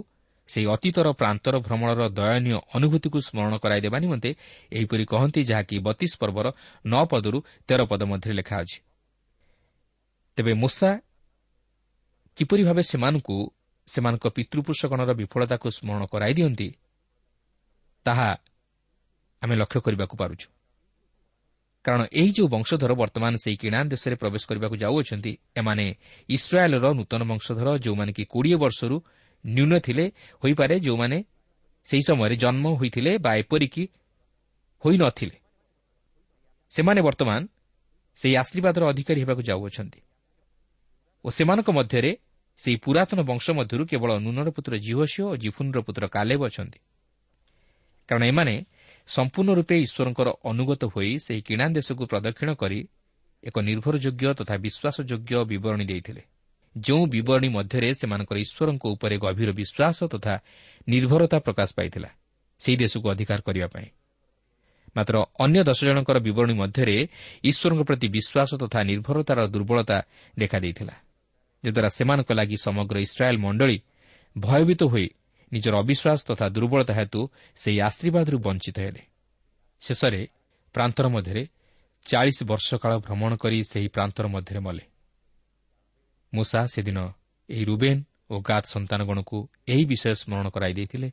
ସେହି 0.50 0.66
ଅତୀତର 0.76 1.08
ପ୍ରାନ୍ତର 1.14 1.56
ଭ୍ରମଣର 1.66 2.02
ଦୟନୀୟ 2.20 2.58
ଅନୁଭୂତିକୁ 2.78 3.18
ସ୍ମରଣ 3.28 3.54
କରାଇଦେବା 3.64 3.98
ନିମନ୍ତେ 4.04 4.30
ଏହିପରି 4.72 5.04
କହନ୍ତି 5.06 5.42
ଯାହାକି 5.50 5.76
ବତିଶ 5.88 6.12
ପର୍ବର 6.22 6.48
ନଅ 6.86 7.04
ପଦରୁ 7.12 7.40
ତେର 7.68 7.82
ପଦ 7.90 8.02
ମଧ୍ୟରେ 8.12 8.34
ଲେଖା 8.40 8.56
ଅଛି। 8.64 8.78
ତେବେ 10.38 10.54
ମୂଷା 10.54 10.92
କିପରି 12.38 12.64
ଭାବେ 12.64 12.84
ସେମାନଙ୍କୁ 12.92 13.38
ସେମାନଙ୍କ 13.88 14.26
ପିତୃପୁରୁଷଗଣର 14.38 15.12
ବିଫଳତାକୁ 15.22 15.68
ସ୍ମରଣ 15.78 16.04
କରାଇ 16.14 16.34
ଦିଅନ୍ତି 16.34 16.68
ତାହା 18.04 18.30
ଆମେ 19.42 19.56
ଲକ୍ଷ୍ୟ 19.56 19.80
କରିବାକୁ 19.82 20.18
ପାରୁଛୁ। 20.18 20.48
କାରଣ 21.84 22.02
ଏହି 22.12 22.32
ଯେଉଁ 22.32 22.48
ବଂଶଧର 22.48 22.92
ବର୍ତ୍ତମାନ 22.94 23.34
ସେହି 23.36 23.58
କିଣା 23.58 23.84
ଦେଶରେ 23.84 24.16
ପ୍ରବେଶ 24.16 24.44
କରିବାକୁ 24.46 24.76
ଯାଉଅଛନ୍ତି 24.76 25.38
ଏମାନେ 25.58 25.96
ଇସ୍ରାଏଲ୍ର 26.30 26.94
ନୂତନ 26.94 27.22
ବଂଶଧର 27.24 27.78
ଯେଉଁମାନେ 27.78 28.12
କି 28.14 28.24
କୋଡ଼ିଏ 28.26 28.56
ବର୍ଷରୁ 28.56 28.96
ନ୍ୟୁନ 29.48 29.80
ଥିଲେ 29.80 30.06
ହୋଇପାରେ 30.44 30.80
ଯେଉଁମାନେ 30.80 31.24
ସେହି 31.84 32.04
ସମୟରେ 32.10 32.36
ଜନ୍ମ 32.36 32.66
ହୋଇଥିଲେ 32.70 33.18
ବା 33.18 33.36
ଏପରିକି 33.36 33.84
ହୋଇନଥିଲେ। 34.86 35.38
ସେମାନେ 36.70 37.02
ବର୍ତ୍ତମାନ 37.02 37.48
ସେହି 38.16 38.36
ଆଶୀର୍ବାଦର 38.36 38.84
ଅଧିକାରୀ 38.90 39.22
ହେବାକୁ 39.22 39.42
ଯାଉଅଛନ୍ତି। 39.42 40.02
ଓ 41.26 41.30
ସେମାନଙ୍କ 41.30 41.70
ମଧ୍ୟରେ 41.70 42.12
ସେହି 42.58 42.78
ପୁରାତନ 42.78 43.20
ବଂଶ 43.22 43.50
ମଧ୍ୟରୁ 43.50 43.86
କେବଳ 43.86 44.20
ନୁନର 44.20 44.50
ପୁତ୍ର 44.52 44.74
ଜିହସିଓ 44.78 45.26
ଓ 45.34 45.36
ଜିଫୁନ୍ର 45.36 45.82
ପୁତ୍ର 45.82 46.08
କାଲେବ 46.08 46.46
ଅଛନ୍ତି। 46.46 46.80
କାରଣ 48.10 48.24
ଏମାନେ 48.32 48.56
ସମ୍ପୂର୍ଣ୍ଣ 49.08 49.52
ରୂପେ 49.60 49.76
ଈଶ୍ୱରଙ୍କର 49.86 50.30
ଅନୁଗତ 50.52 50.82
ହୋଇ 50.94 51.12
ସେହି 51.26 51.42
କିଣା 51.48 51.66
ଦେଶକୁ 51.78 52.04
ପ୍ରଦକ୍ଷିଣ 52.12 52.50
କରି 52.62 52.80
ଏକ 53.44 53.56
ନିର୍ଭରଯୋଗ୍ୟ 53.70 54.28
ତଥା 54.40 54.56
ବିଶ୍ୱାସଯୋଗ୍ୟ 54.66 55.34
ବିବରଣୀ 55.52 55.86
ଦେଇଥିଲେ। 55.92 56.24
ଯେଉଁ 56.76 57.04
ବିବରଣୀ 57.14 57.50
ମଧ୍ୟରେ 57.58 57.90
ସେମାନଙ୍କର 58.00 58.38
ଈଶ୍ୱରଙ୍କ 58.46 58.84
ଉପରେ 58.96 59.16
ଗଭୀର 59.24 59.50
ବିଶ୍ୱାସ 59.60 60.00
ତଥା 60.14 60.34
ନିର୍ଭରତା 60.88 61.38
ପ୍ରକାଶ 61.46 61.70
ପାଇଥିଲା 61.78 62.10
ସେହି 62.62 62.78
ଦେଶକୁ 62.84 63.06
ଅଧିକାର 63.14 63.40
କରିବା 63.48 63.68
ପାଇଁ। 63.74 63.88
ମାତ୍ର 64.96 65.16
ଅନ୍ୟ 65.40 65.60
ଦଶ 65.70 65.80
ଜଣଙ୍କର 65.86 66.18
ବିବରଣୀ 66.28 66.56
ମଧ୍ୟରେ 66.62 66.96
ଈଶ୍ୱରଙ୍କ 67.50 67.82
ପ୍ରତି 67.90 68.08
ବିଶ୍ୱାସ 68.16 68.52
ତଥା 68.62 68.80
ନିର୍ଭରତାର 68.90 69.40
ଦୁର୍ବଳତା 69.54 69.98
ଦେଖାଦେଇଥିଲା 70.40 70.96
ଯଦ୍ୱାରା 71.64 71.90
ସେମାନଙ୍କ 71.98 72.30
ଲାଗି 72.40 72.58
ସମଗ୍ର 72.58 72.96
ଇସ୍ରାଏଲ୍ 73.08 73.40
ମଣ୍ଡଳୀ 73.46 73.78
ଭୟଭୀତ 74.36 74.82
ହୋଇ 74.84 75.08
ନିଜର 75.52 75.74
ଅବିଶ୍ୱାସ 75.84 76.20
ତଥା 76.28 76.46
ଦୁର୍ବଳତା 76.56 76.94
ହେତୁ 76.94 77.22
ସେହି 77.56 77.78
ଆଶୀର୍ବାଦରୁ 77.82 78.38
ବଞ୍ଚିତ 78.46 78.78
ହେଲେ। 78.80 79.04
ଶେଷରେ 79.82 80.22
ପ୍ରାନ୍ତର 80.76 81.06
ମଧ୍ୟରେ 81.08 81.44
ଚାଳିଶ 82.06 82.38
ବର୍ଷ 82.44 82.68
କାଳ 82.76 82.92
ଭ୍ରମଣ 83.06 83.32
କରି 83.36 83.58
ସେହି 83.72 83.88
ପ୍ରାନ୍ତର 83.88 84.26
ମଧ୍ୟରେ 84.28 84.60
ମଲେ। 84.60 84.84
ମୂଷା 86.34 86.62
ସେଦିନ 86.74 87.00
ଏହି 87.50 87.64
ରୁବେନ୍ 87.66 88.02
ଓ 88.30 88.36
ଗାତ୍ 88.42 88.68
ସନ୍ତାନଗଣକୁ 88.74 89.38
ଏହି 89.68 89.84
ବିଷୟ 89.86 90.14
ସ୍ମରଣ 90.22 90.48
କରାଇ 90.50 90.74
ଦେଇଥିଲେ 90.74 91.10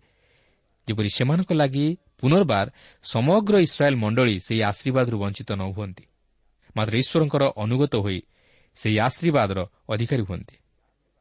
ଯେପରି 0.89 1.11
ସେମାନଙ୍କ 1.17 1.51
ଲାଗି 1.53 1.87
ପୁନର୍ବାର 2.21 2.67
ସମଗ୍ର 3.05 3.55
ଇସ୍ରାଏଲ୍ 3.67 3.99
ମଣ୍ଡଳୀ 4.03 4.37
ସେହି 4.47 4.61
ଆଶୀର୍ବାଦରୁ 4.71 5.17
ବଞ୍ଚିତ 5.23 5.51
ନ 5.53 5.63
ହୁଅନ୍ତି 5.77 6.05
ମାତ୍ର 6.77 6.95
ଈଶ୍ୱରଙ୍କର 7.03 7.43
ଅନୁଗତ 7.65 7.95
ହୋଇ 8.05 8.21
ସେହି 8.77 8.97
ଆଶୀର୍ବାଦର 9.01 9.59
ଅଧିକାରୀ 9.93 10.23
ହୁଅନ୍ତି। 10.29 10.57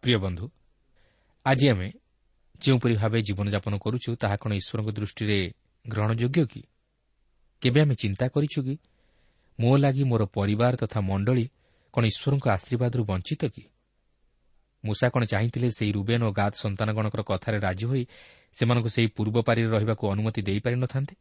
ପ୍ରିୟ 0.03 0.17
ବନ୍ଧୁ 0.25 0.45
ଆଜି 1.45 1.65
ଆମେ 1.69 1.88
ଯେଉଁପରି 2.62 2.95
ଭାବେ 2.95 3.19
ଜୀବନଯାପନ 3.21 3.74
କରୁଛୁ 3.77 4.09
ତାହା 4.21 4.35
କ'ଣ 4.35 4.51
ଈଶ୍ୱରଙ୍କ 4.53 4.89
ଦୃଷ୍ଟିରେ 4.97 5.39
ଗ୍ରହଣଯୋଗ୍ୟ 5.85 6.43
କି? 6.51 6.62
କେବେ 7.62 7.79
ଆମେ 7.81 7.95
ଚିନ୍ତା 7.95 8.25
କରିଛୁ 8.27 8.59
କି? 8.67 8.75
ମୋ 9.59 9.71
ଲାଗି 9.77 10.03
ମୋର 10.03 10.24
ପରିବାର 10.38 10.74
ତଥା 10.75 11.00
ମଣ୍ଡଳୀ 11.01 11.45
କ'ଣ 11.93 12.03
ଈଶ୍ୱରଙ୍କ 12.12 12.45
ଆଶୀର୍ବାଦରୁ 12.55 13.03
ବଞ୍ଚିତ 13.05 13.43
କି? 13.45 13.63
ମୂଷା 14.83 15.07
କ'ଣ 15.09 15.24
ଚାହିଁଥିଲେ 15.25 15.67
ସେହି 15.71 15.91
ରୁବେନ୍ 15.97 16.24
ଓ 16.24 16.29
ଗାଦ 16.31 16.53
ସନ୍ତାନଗଣଙ୍କର 16.63 17.21
କଥାରେ 17.21 17.57
ରାଜି 17.59 17.85
ହୋଇ 17.85 18.03
ସେମାନଙ୍କୁ 18.53 18.89
ସେହି 18.89 19.07
ପୂର୍ବ 19.17 19.35
ପାରିରେ 19.47 19.69
ରହିବାକୁ 19.75 20.03
ଅନୁମତି 20.13 20.41
ଦେଇପାରିନଥାନ୍ତେ 20.41 21.15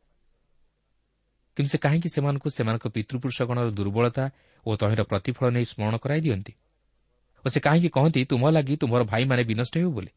କିନ୍ତୁ 1.57 1.71
ସେ 1.71 1.79
କାହିଁକି 1.79 2.09
ସେମାନଙ୍କୁ 2.09 2.49
ସେମାନଙ୍କ 2.50 2.87
ପିତୃପୁରୁଷଗଣର 2.97 3.69
ଦୁର୍ବଳତା 3.71 4.25
ଓ 4.67 4.71
ତହିଁର 4.76 5.03
ପ୍ରତିଫଳ 5.11 5.47
ନେଇ 5.57 5.67
ସ୍ମରଣ 5.73 5.95
କରାଇ 6.03 6.21
ଦିଅନ୍ତି? 6.21 6.53
ଓ 7.45 7.47
ସେ 7.49 7.59
କାହିଁକି 7.61 7.88
କହନ୍ତି 7.97 8.21
ତୁମ 8.31 8.43
ଲାଗି 8.50 8.75
ତୁମର 8.76 9.00
ଭାଇମାନେ 9.12 9.43
ବିନଷ୍ଟ 9.50 9.75
ହେଉ 9.79 9.91
ବୋଲି? 9.97 10.11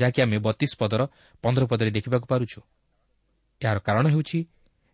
ଯାହାକି 0.00 0.18
ଆମେ 0.24 0.36
ବତିଶ 0.46 0.72
ପଦର 0.80 1.00
ପନ୍ଦର 1.44 1.62
ପଦରେ 1.70 1.90
ଦେଖିବାକୁ 1.96 2.26
ପାରୁଛୁ। 2.32 2.58
ଏହାର 3.60 3.78
କାରଣ 3.86 4.04
ହେଉଛି 4.14 4.38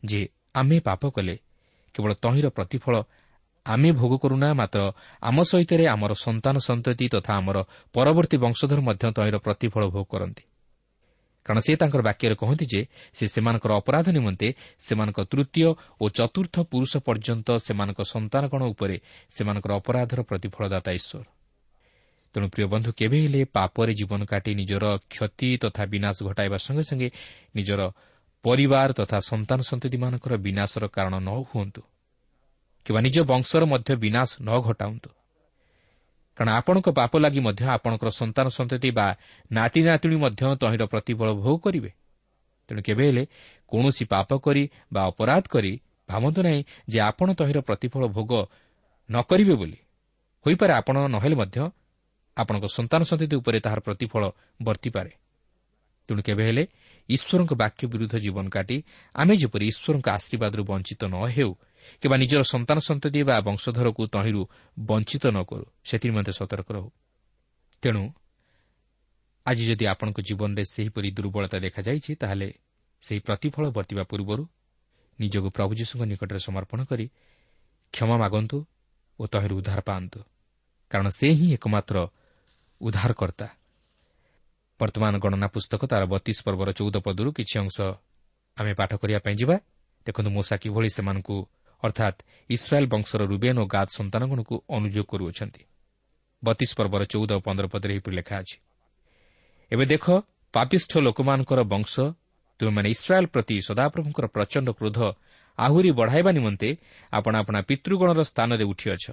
ଯେ 0.02 0.20
ଆମେ 0.60 0.76
ପାପ 0.88 1.02
କଲେ 1.16 1.34
କେବଳ 1.94 2.10
ତହିଁର 2.24 2.46
ପ୍ରତିଫଳ 2.56 2.94
ଆମେ 3.66 3.90
ଭୋଗ 3.98 4.12
କରୁନା 4.22 4.48
ମାତ୍ର 4.54 4.80
ଆମ 5.28 5.36
ସହିତ 5.42 5.70
ଆମର 5.94 6.12
ସନ୍ତାନ 6.26 6.54
ସନ୍ତତି 6.68 7.06
ତଥା 7.14 7.32
ଆମର 7.40 7.58
ପରବର୍ତ୍ତୀ 7.94 8.36
ବଂଶଧର 8.44 8.78
ମଧ୍ୟ 8.88 9.04
ତହିଁର 9.16 9.36
ପ୍ରତିଫଳ 9.46 9.82
ଭୋଗ 9.94 10.06
କରନ୍ତି। 10.12 10.44
କାରଣ 11.46 11.58
ସେ 11.66 11.72
ତାଙ୍କର 11.78 12.00
ବାକ୍ୟରେ 12.08 12.34
କହନ୍ତି 12.42 12.64
ଯେ 12.72 12.80
ସେ 13.16 13.24
ସେମାନଙ୍କର 13.34 13.70
ଅପରାଧ 13.80 14.06
ନିମନ୍ତେ 14.16 14.48
ସେମାନଙ୍କ 14.86 15.18
ତୃତୀୟ 15.30 15.68
ଓ 16.02 16.04
ଚତୁର୍ଥ 16.18 16.54
ପୁରୁଷ 16.70 16.92
ପର୍ଯ୍ୟନ୍ତ 17.06 17.48
ସେମାନଙ୍କ 17.66 18.00
ସନ୍ତାନଗଣ 18.14 18.62
ଉପରେ 18.72 18.96
ସେମାନଙ୍କର 19.30 19.72
ଅପରାଧର 19.80 20.20
ପ୍ରତିଫଳଦାତା 20.22 20.90
ଈଶ୍ୱର। 20.98 21.35
ତେଣୁ 22.36 22.46
ପ୍ରିୟ 22.52 22.66
ବନ୍ଧୁ 22.68 22.90
କେବେ 22.92 23.18
ହେଲେ 23.24 23.40
ପାପରେ 23.48 23.92
ଜୀବନ 23.96 24.20
କାଟି 24.28 24.50
ନିଜର 24.60 24.84
କ୍ଷତି 25.08 25.48
ତଥା 25.56 25.82
ବିନାଶ 25.88 26.16
ଘଟାଇବା 26.28 26.58
ସଙ୍ଗେ 26.60 26.84
ସଙ୍ଗେ 26.84 27.08
ନିଜର 27.56 27.80
ପରିବାର 28.44 28.88
ତଥା 28.92 29.18
ସନ୍ତାନ 29.30 29.58
ସନ୍ତତିମାନଙ୍କର 29.64 30.34
ବିନାଶର 30.36 30.84
କାରଣ 30.86 31.14
ନ 31.18 31.30
ହୁଅନ୍ତୁ 31.48 31.82
କିମ୍ବା 32.86 33.00
ନିଜ 33.00 33.16
ବଂଶର 33.24 33.62
ମଧ୍ୟ 33.64 33.90
ବିନାଶ 33.96 34.30
ନ 34.40 34.50
ଘଟାନ୍ତୁ। 34.60 35.10
କାରଣ 36.36 36.50
ଆପଣଙ୍କ 36.60 36.88
ପାପ 36.92 37.12
ଲାଗି 37.24 37.40
ମଧ୍ୟ 37.40 37.62
ଆପଣଙ୍କର 37.76 38.10
ସନ୍ତାନ 38.20 38.46
ସନ୍ତତି 38.48 38.88
ବା 38.90 39.06
ନାତି 39.50 39.80
ନାତୁଣୀ 39.88 40.16
ମଧ୍ୟ 40.16 40.42
ତହିଁର 40.60 40.84
ପ୍ରତିଫଳ 40.92 41.28
ଭୋଗ 41.40 41.56
କରିବେ। 41.64 41.90
ତେଣୁ 42.68 42.80
କେବେ 42.82 43.04
ହେଲେ 43.08 43.24
କୌଣସି 43.68 44.04
ପାପ 44.04 44.28
କରି 44.44 44.62
ବା 44.92 45.00
ଅପରାଧ 45.10 45.44
କରି 45.48 45.72
ଭାବନ୍ତୁ 46.08 46.40
ନାହିଁ 46.42 46.60
ଯେ 46.88 46.98
ଆପଣ 47.00 47.28
ତହିଁର 47.32 47.58
ପ୍ରତିଫଳ 47.68 48.02
ଭୋଗ 48.06 48.32
ନ 49.08 49.16
କରିବେ 49.24 49.54
ବୋଲି। 49.54 49.78
ହୋଇପାରେ 50.46 50.72
ଆପଣ 50.72 50.96
ନହେଲେ 51.08 51.36
ମଧ୍ୟ 51.42 51.58
ଆପଣଙ୍କ 52.36 52.66
ସନ୍ତାନ 52.76 53.00
ସନ୍ତତି 53.10 53.34
ଉପରେ 53.40 53.58
ତାହାର 53.64 53.80
ପ୍ରତିଫଳ 53.86 54.22
ବର୍ତ୍ତିପାରେ 54.66 55.12
ତେଣୁ 56.08 56.20
କେବେ 56.22 56.42
ହେଲେ 56.48 56.64
ଈଶ୍ୱରଙ୍କ 57.08 57.52
ବାକ୍ୟ 57.62 57.82
ବିରୁଦ୍ଧ 57.92 58.14
ଜୀବନ 58.24 58.46
କାଟି 58.48 58.76
ଆମେ 59.14 59.34
ଯେପରି 59.42 59.64
ଈଶ୍ୱରଙ୍କ 59.72 60.06
ଆଶୀର୍ବାଦରୁ 60.16 60.62
ବଞ୍ଚିତ 60.70 61.02
ନ 61.12 61.16
ହେଉ 61.34 61.50
କିମ୍ବା 62.02 62.16
ନିଜର 62.22 62.42
ସନ୍ତାନ 62.54 62.78
ସନ୍ତତି 62.88 63.20
ବା 63.28 63.34
ବଂଶଧରକୁ 63.48 64.02
ତହିଁରୁ 64.14 64.42
ବଞ୍ଚିତ 64.78 65.24
ନ 65.34 65.38
କରୁ 65.50 65.64
ସେଥିନିମନ୍ତେ 65.88 66.32
ସତର୍କ 66.38 66.68
ରହୁ। 66.76 66.88
ତେଣୁ 67.82 68.02
ଆଜି 69.46 69.62
ଯଦି 69.70 69.84
ଆପଣଙ୍କ 69.92 70.18
ଜୀବନରେ 70.28 70.62
ସେହିପରି 70.74 71.08
ଦୁର୍ବଳତା 71.16 71.58
ଦେଖାଯାଇଛି 71.66 72.10
ତାହେଲେ 72.22 72.48
ସେହି 73.02 73.20
ପ୍ରତିଫଳ 73.26 73.64
ବର୍ତ୍ତିବା 73.76 74.04
ପୂର୍ବରୁ 74.10 74.44
ନିଜକୁ 75.18 75.48
ପ୍ରଭୁ 75.56 75.72
ଯୀଶୁଙ୍କ 75.78 76.02
ନିକଟରେ 76.10 76.40
ସମର୍ପଣ 76.46 76.78
କରି 76.90 77.06
କ୍ଷମା 77.94 78.16
ମାଗନ୍ତୁ 78.22 78.58
ଓ 79.18 79.22
ତହିଁରୁ 79.32 79.54
ଉଦ୍ଧାର 79.60 79.80
ପାଆନ୍ତୁ। 79.88 80.18
କାରଣ 80.90 81.08
ସେ 81.18 81.26
ହିଁ 81.38 81.46
ଏକମାତ୍ର 81.56 81.96
ଉଦ୍ଧାରକର୍ତ୍ତା। 82.80 83.46
ବର୍ତ୍ତମାନ 84.80 85.18
ଗଣନା 85.18 85.46
ପୁସ୍ତକ 85.46 85.82
ତା'ର 85.86 86.04
ବତିଶ 86.06 86.38
ପର୍ବର 86.44 86.68
ଚଉଦ 86.72 86.96
ପଦରୁ 86.96 87.32
କିଛି 87.32 87.58
ଅଂଶ 87.58 87.76
ଆମେ 88.56 88.72
ପାଠ 88.74 88.90
କରିବା 88.96 89.18
ପାଇଁ 89.18 89.36
ଯିବା। 89.36 89.56
ଦେଖନ୍ତୁ 90.06 90.30
ମୂଷା 90.30 90.56
କିଭଳି 90.56 90.88
ସେମାନଙ୍କୁ 90.88 91.36
ଅର୍ଥାତ୍ 91.82 92.18
ଇସ୍ରାଏଲ୍ 92.50 92.86
ବଂଶର 92.86 93.20
ରୁବେନ୍ 93.24 93.58
ଓ 93.58 93.64
ଗାଦ 93.66 93.88
ସନ୍ତାନଗଣକୁ 93.88 94.54
ଅନୁଯୋଗ 94.68 95.06
କରୁଅଛନ୍ତି। 95.06 95.62
ବତିଶ 96.44 96.70
ପର୍ବର 96.76 97.02
ଚଉଦ 97.04 97.30
ଓ 97.32 97.40
ପନ୍ଦର 97.40 97.66
ପଦରେ 97.66 97.92
ଏହିପରି 97.94 98.16
ଲେଖା 98.16 98.36
ଅଛି। 98.38 98.56
ଏବେ 99.72 99.84
ଦେଖ 99.86 100.04
ପାପିଷ୍ଠ 100.52 100.92
ଲୋକମାନଙ୍କର 100.98 101.60
ବଂଶ 101.62 101.92
ତୁମେମାନେ 102.60 102.88
ଇସ୍ରାଏଲ୍ 102.90 103.26
ପ୍ରତି 103.26 103.56
ସଦାପ୍ରଭୁଙ୍କର 103.60 104.26
ପ୍ରଚଣ୍ଡ 104.26 104.68
କ୍ରୋଧ 104.70 104.98
ଆହୁରି 105.58 105.90
ବଢ଼ାଇବା 105.90 106.30
ନିମନ୍ତେ 106.32 106.68
ଆପଣ 107.12 107.32
ଆପଣା 107.36 107.60
ପିତୃଗଣର 107.62 108.20
ସ୍ଥାନରେ 108.22 108.64
ଉଠିଅଛ। 108.64 109.04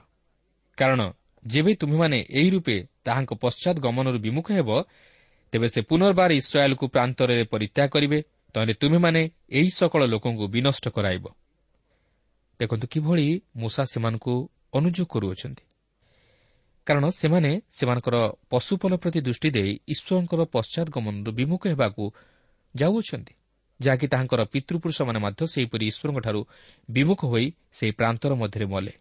କାରଣ 0.78 1.02
ଯେବେ 1.48 1.74
ତୁମେମାନେ 1.76 2.20
ଏହି 2.30 2.50
ରୂପେ 2.50 2.76
ତାହାଙ୍କ 3.04 3.32
ପଶ୍ଚାତ୍ 3.34 3.80
ଗମନରୁ 3.80 4.20
ବିମୁଖ 4.20 4.48
ହେବ 4.52 4.70
ତେବେ 5.54 5.68
ସେ 5.68 5.82
ପୁନର୍ବାର 5.82 6.32
ଇସ୍ରାଏଲ୍କୁ 6.34 6.86
ପ୍ରାନ୍ତରରେ 6.88 7.44
ପରିତ୍ୟାଗ 7.44 7.88
କରିବେ 7.90 8.20
ତହିଁରେ 8.54 8.74
ତୁମେମାନେ 8.74 9.22
ଏହି 9.50 9.70
ସକଳ 9.70 10.02
ଲୋକଙ୍କୁ 10.06 10.46
ବିନଷ୍ଟ 10.48 10.86
କରାଇବ। 10.90 11.26
ଦେଖନ୍ତୁ 12.60 12.88
କିଭଳି 12.88 13.28
ମୂଷା 13.56 13.84
ସେମାନଙ୍କୁ 13.84 14.34
ଅନୁଯୋଗ 14.74 15.08
କରୁଅଛନ୍ତି। 15.08 15.64
କାରଣ 16.88 17.06
ସେମାନେ 17.10 17.52
ସେମାନଙ୍କର 17.70 18.16
ପଶୁପଲ 18.50 18.94
ପ୍ରତି 18.98 19.20
ଦୃଷ୍ଟି 19.22 19.50
ଦେଇ 19.50 19.72
ଈଶ୍ୱରଙ୍କର 19.88 20.42
ପଶ୍ଚାତ୍ 20.46 20.90
ଗମନରୁ 20.90 21.32
ବିମୁଖ 21.32 21.64
ହେବାକୁ 21.68 22.04
ଯାଉଅଛନ୍ତି 22.76 23.34
ଯାହାକି 23.80 24.08
ତାହାଙ୍କର 24.08 24.42
ପିତୃପୁରୁଷମାନେ 24.46 25.20
ମଧ୍ୟ 25.20 25.42
ସେହିପରି 25.54 25.86
ଈଶ୍ୱରଙ୍କଠାରୁ 25.92 26.42
ବିମୁଖ 26.90 27.22
ହୋଇ 27.26 27.46
ସେହି 27.72 27.92
ପ୍ରାନ୍ତର 27.92 28.32
ମଧ୍ୟରେ 28.36 28.66
ମଲେ। 28.66 28.94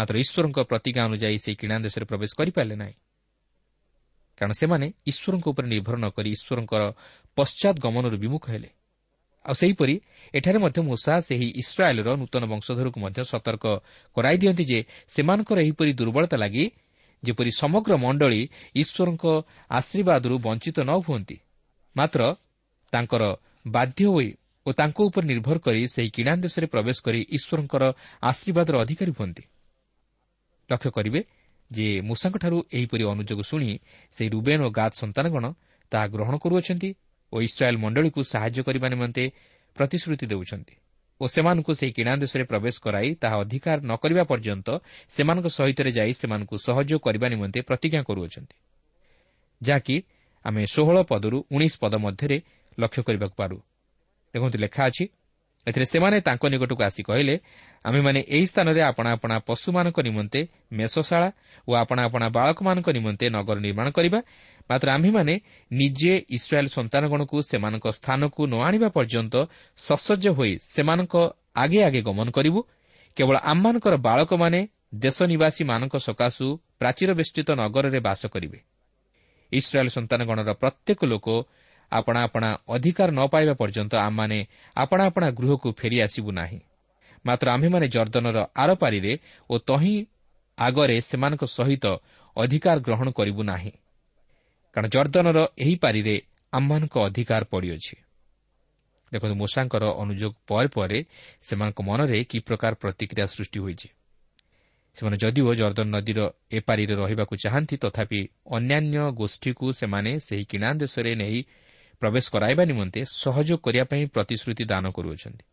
ମାତ୍ର 0.00 0.14
ଈଶ୍ୱରଙ୍କ 0.24 0.58
ପ୍ରତିଜ୍ଞା 0.70 1.02
ଅନୁଯାୟୀ 1.08 1.38
ସେହି 1.44 1.56
କିଣା 1.60 1.76
ଦେଶରେ 1.84 2.04
ପ୍ରବେଶ 2.10 2.30
କରିପାରିଲେ 2.40 2.76
ନାହିଁ। 2.82 2.96
କାରଣ 4.38 4.52
ସେମାନେ 4.60 4.86
ଈଶ୍ୱରଙ୍କ 5.10 5.46
ଉପରେ 5.52 5.66
ନିର୍ଭର 5.68 5.94
ନ 6.00 6.06
କରି 6.16 6.28
ଈଶ୍ୱରଙ୍କର 6.36 6.82
ପଶ୍ଚାତ୍ 7.36 7.78
ଗମନରୁ 7.84 8.16
ବିମୁଖ 8.24 8.44
ହେଲେ। 8.50 8.70
ଆଉ 9.44 9.54
ସେହିପରି 9.60 9.94
ଏଠାରେ 10.34 10.58
ମଧ୍ୟ 10.64 10.80
ମୂଷା 10.88 11.14
ସେହି 11.28 11.48
ଇସ୍ରାଏଲ୍ର 11.62 12.08
ନୂତନ 12.20 12.42
ବଂଶଧରକୁ 12.52 12.98
ମଧ୍ୟ 13.04 13.20
ସତର୍କ 13.32 13.64
କରାଇ 14.16 14.36
ଦିଅନ୍ତି 14.42 14.64
ଯେ 14.70 14.78
ସେମାନଙ୍କର 15.08 15.58
ଏହିପରି 15.64 15.92
ଦୁର୍ବଳତା 16.00 16.36
ଲାଗି 16.36 16.64
ଯେପରି 17.22 17.50
ସମଗ୍ର 17.62 17.92
ମଣ୍ଡଳୀ 18.04 18.42
ଈଶ୍ୱରଙ୍କ 18.82 19.24
ଆଶୀର୍ବାଦରୁ 19.70 20.34
ବଞ୍ଚିତ 20.46 20.78
ନ 20.88 20.90
ହୁଅନ୍ତି 21.04 21.36
ମାତ୍ର 21.96 22.20
ତାଙ୍କର 22.92 23.22
ବାଧ୍ୟ 23.66 24.04
ହୋଇ 24.12 24.28
ଓ 24.66 24.68
ତାଙ୍କ 24.72 24.98
ଉପରେ 25.08 25.24
ନିର୍ଭର 25.32 25.56
କରି 25.58 25.80
ସେହି 25.86 26.10
କିଣା 26.16 26.32
ଦେଶରେ 26.44 26.66
ପ୍ରବେଶ 26.66 26.96
କରି 27.06 27.20
ଈଶ୍ୱରଙ୍କର 27.36 27.82
ଆଶୀର୍ବାଦର 28.22 28.74
ଅଧିକାରୀ 28.84 29.12
ହୁଅନ୍ତି। 29.18 29.44
ଲକ୍ଷ୍ୟ 30.72 30.90
କରିବେ 30.90 31.20
ଯେ 31.70 32.00
ମୂଷାଙ୍କଠାରୁ 32.00 32.58
ଏହିପରି 32.72 33.04
ଅନୁଯୋଗ 33.04 33.40
ଶୁଣି 33.42 33.78
ସେହି 34.12 34.28
ରୁବେନ୍ 34.30 34.62
ଓ 34.62 34.68
ଗାଦ 34.70 34.92
ସନ୍ତାନଗଣ 34.92 35.44
ତାହା 35.92 36.06
ଗ୍ରହଣ 36.06 36.34
କରୁଅଛନ୍ତି 36.36 36.90
ଓ 37.32 37.36
ଇସ୍ରାଏଲ୍ 37.40 37.78
ମଣ୍ଡଳୀକୁ 37.78 38.20
ସାହାଯ୍ୟ 38.22 38.60
କରିବା 38.62 38.86
ନିମନ୍ତେ 38.88 39.24
ପ୍ରତିଶ୍ରୁତି 39.76 40.26
ଦେଉଛନ୍ତି 40.26 40.74
ଓ 41.20 41.24
ସେମାନଙ୍କୁ 41.26 41.72
ସେହି 41.74 41.92
କିଣା 41.92 42.12
ଦେଶରେ 42.16 42.44
ପ୍ରବେଶ 42.44 42.74
କରାଇ 42.80 43.08
ତାହା 43.14 43.36
ଅଧିକାର 43.40 43.78
ନ 43.80 43.92
କରିବା 43.96 44.22
ପର୍ଯ୍ୟନ୍ତ 44.24 44.68
ସେମାନଙ୍କ 45.08 45.46
ସହିତ 45.48 45.80
ଯାଇ 45.88 46.12
ସେମାନଙ୍କୁ 46.12 46.56
ସହଯୋଗ 46.66 47.00
କରିବା 47.00 47.26
ନିମନ୍ତେ 47.28 47.60
ପ୍ରତିଜ୍ଞା 47.60 48.02
କରୁଅଛନ୍ତି। 48.02 48.56
ଯାହାକି 49.62 49.96
ଆମେ 50.44 50.62
ଷୋହଳ 50.66 50.96
ପଦରୁ 51.02 51.38
ଉଣେଇଶ 51.52 51.74
ପଦ 51.80 51.94
ମଧ୍ୟରେ 51.94 52.36
ଲକ୍ଷ୍ୟ 52.78 53.02
କରିବାକୁ 53.02 53.34
ପାରୁ। 53.36 53.56
ଦେଖନ୍ତୁ 54.34 54.58
ଲେଖା 54.58 54.82
ଅଛି 54.86 55.04
ଏଥିରେ 55.66 55.86
ସେମାନେ 55.92 56.16
ତାଙ୍କ 56.20 56.44
ନିକଟକୁ 56.52 56.82
ଆସି 56.88 57.02
କହିଲେ 57.02 57.34
ଆମେମାନେ 57.84 58.20
ଏହି 58.28 58.46
ସ୍ଥାନରେ 58.46 58.80
ଆପଣା 58.90 59.10
ଆପଣା 59.12 59.36
ପଶୁମାନଙ୍କ 59.48 59.98
ନିମନ୍ତେ 60.08 60.40
ମେଷଶାଳା 60.72 61.28
ଓ 61.68 61.70
ଆପଣା 61.82 62.00
ଆପଣା 62.04 62.26
ବାଳକମାନଙ୍କ 62.36 62.88
ନିମନ୍ତେ 62.96 63.26
ନଗର 63.36 63.58
ନିର୍ମାଣ 63.60 63.86
କରିବା। 63.90 64.20
ମାତ୍ର 64.70 64.88
ଆମ୍ଭେମାନେ 64.96 65.34
ନିଜେ 65.72 66.12
ଇସ୍ରାଏଲ୍ 66.36 66.68
ସନ୍ତାନଗଣକୁ 66.68 67.36
ସେମାନଙ୍କ 67.50 67.86
ସ୍ଥାନକୁ 67.98 68.40
ନ 68.46 68.54
ଆଣିବା 68.68 68.88
ପର୍ଯ୍ୟନ୍ତ 68.88 69.34
ସସଜ୍ଜ 69.78 70.26
ହୋଇ 70.28 70.52
ସେମାନଙ୍କ 70.74 71.14
ଆଗେ 71.62 71.80
ଆଗେ 71.82 72.00
ଗମନ 72.02 72.28
କରିବୁ। 72.30 72.60
କେବଳ 73.16 73.36
ଆମମାନଙ୍କର 73.42 73.94
ବାଳକମାନେ 73.96 74.60
ଦେଶ 74.94 75.18
ନିବାସୀମାନଙ୍କ 75.22 75.94
ସକାଶୁ 76.06 76.46
ପ୍ରାଚୀର 76.78 77.10
ବେଷ୍ଟିତ 77.14 77.48
ନଗରରେ 77.52 78.00
ବାସ 78.00 78.22
କରିବେ। 78.26 78.58
ଇସ୍ରାଏଲ୍ 79.52 79.90
ସନ୍ତାନଗଣର 79.90 80.50
ପ୍ରତ୍ୟେକ 80.52 81.00
ଲୋକ 81.04 81.26
ଆପଣା 81.92 82.20
ଆପଣା 82.22 82.48
ଅଧିକାର 82.68 83.08
ନ 83.10 83.20
ପାଇବା 83.26 83.54
ପର୍ଯ୍ୟନ୍ତ 83.54 83.92
ଆମମାନେ 83.96 84.38
ଆପଣା 84.76 85.02
ଆପଣା 85.04 85.28
ଗୃହକୁ 85.30 85.68
ଫେରିଆସିବୁ 85.72 86.30
ନାହିଁ। 86.32 86.60
ମାତ୍ର 87.26 87.46
ଆମ୍ଭେମାନେ 87.50 87.86
ଜର୍ଦ୍ଦନର 87.88 88.38
ଆରପାରିରେ 88.56 89.12
ଓ 89.50 89.54
ତହିଁ 89.58 89.94
ଆଗରେ 90.58 90.96
ସେମାନଙ୍କ 91.00 91.44
ସହିତ 91.46 91.84
ଅଧିକାର 92.36 92.76
ଗ୍ରହଣ 92.80 93.08
କରିବୁ 93.10 93.42
ନାହିଁ। 93.42 93.72
କାରଣ 94.74 94.86
ଜର୍ଦ୍ଦନର 94.88 95.38
ଏହି 95.58 95.74
ପାରିରେ 95.74 96.14
ଆମମାନଙ୍କ 96.52 96.94
ଅଧିକାର 96.98 97.42
ପଡ଼ିଅଛି। 97.44 97.96
ଦେଖନ୍ତୁ 99.12 99.34
ମୂଷାଙ୍କର 99.34 99.84
ଅନୁଯୋଗ 100.02 100.32
ପରେ 100.46 100.68
ପରେ 100.68 100.98
ସେମାନଙ୍କ 101.42 101.78
ମନରେ 101.82 102.18
କି 102.24 102.38
ପ୍ରକାର 102.38 102.72
ପ୍ରତିକ୍ରିୟା 102.74 103.26
ସୃଷ୍ଟି 103.26 103.58
ହୋଇଛି। 103.60 103.88
ସେମାନେ 104.96 105.16
ଯଦିଓ 105.16 105.54
ଜର୍ଦ୍ଦନ 105.54 105.88
ନଦୀର 105.96 106.20
ଏପାରିରେ 106.52 106.94
ରହିବାକୁ 106.94 107.34
ଚାହାନ୍ତି 107.36 107.76
ତଥାପି 107.76 108.20
ଅନ୍ୟାନ୍ୟ 108.46 108.98
ଗୋଷ୍ଠୀକୁ 109.12 109.66
ସେମାନେ 109.72 110.10
ସେହି 110.18 110.44
କିଣା 110.44 110.68
ଦେଶରେ 110.72 111.12
ନେଇ 111.14 111.38
ପ୍ରବେଶ 112.00 112.24
କରାଇବା 112.30 112.64
ନିମନ୍ତେ 112.64 113.00
ସହଯୋଗ 113.04 113.58
କରିବା 113.60 113.84
ପାଇଁ 113.84 114.06
ପ୍ରତିଶ୍ରୁତି 114.06 114.64
ଦାନ 114.64 114.84
କରୁଅଛନ୍ତି। 114.90 115.44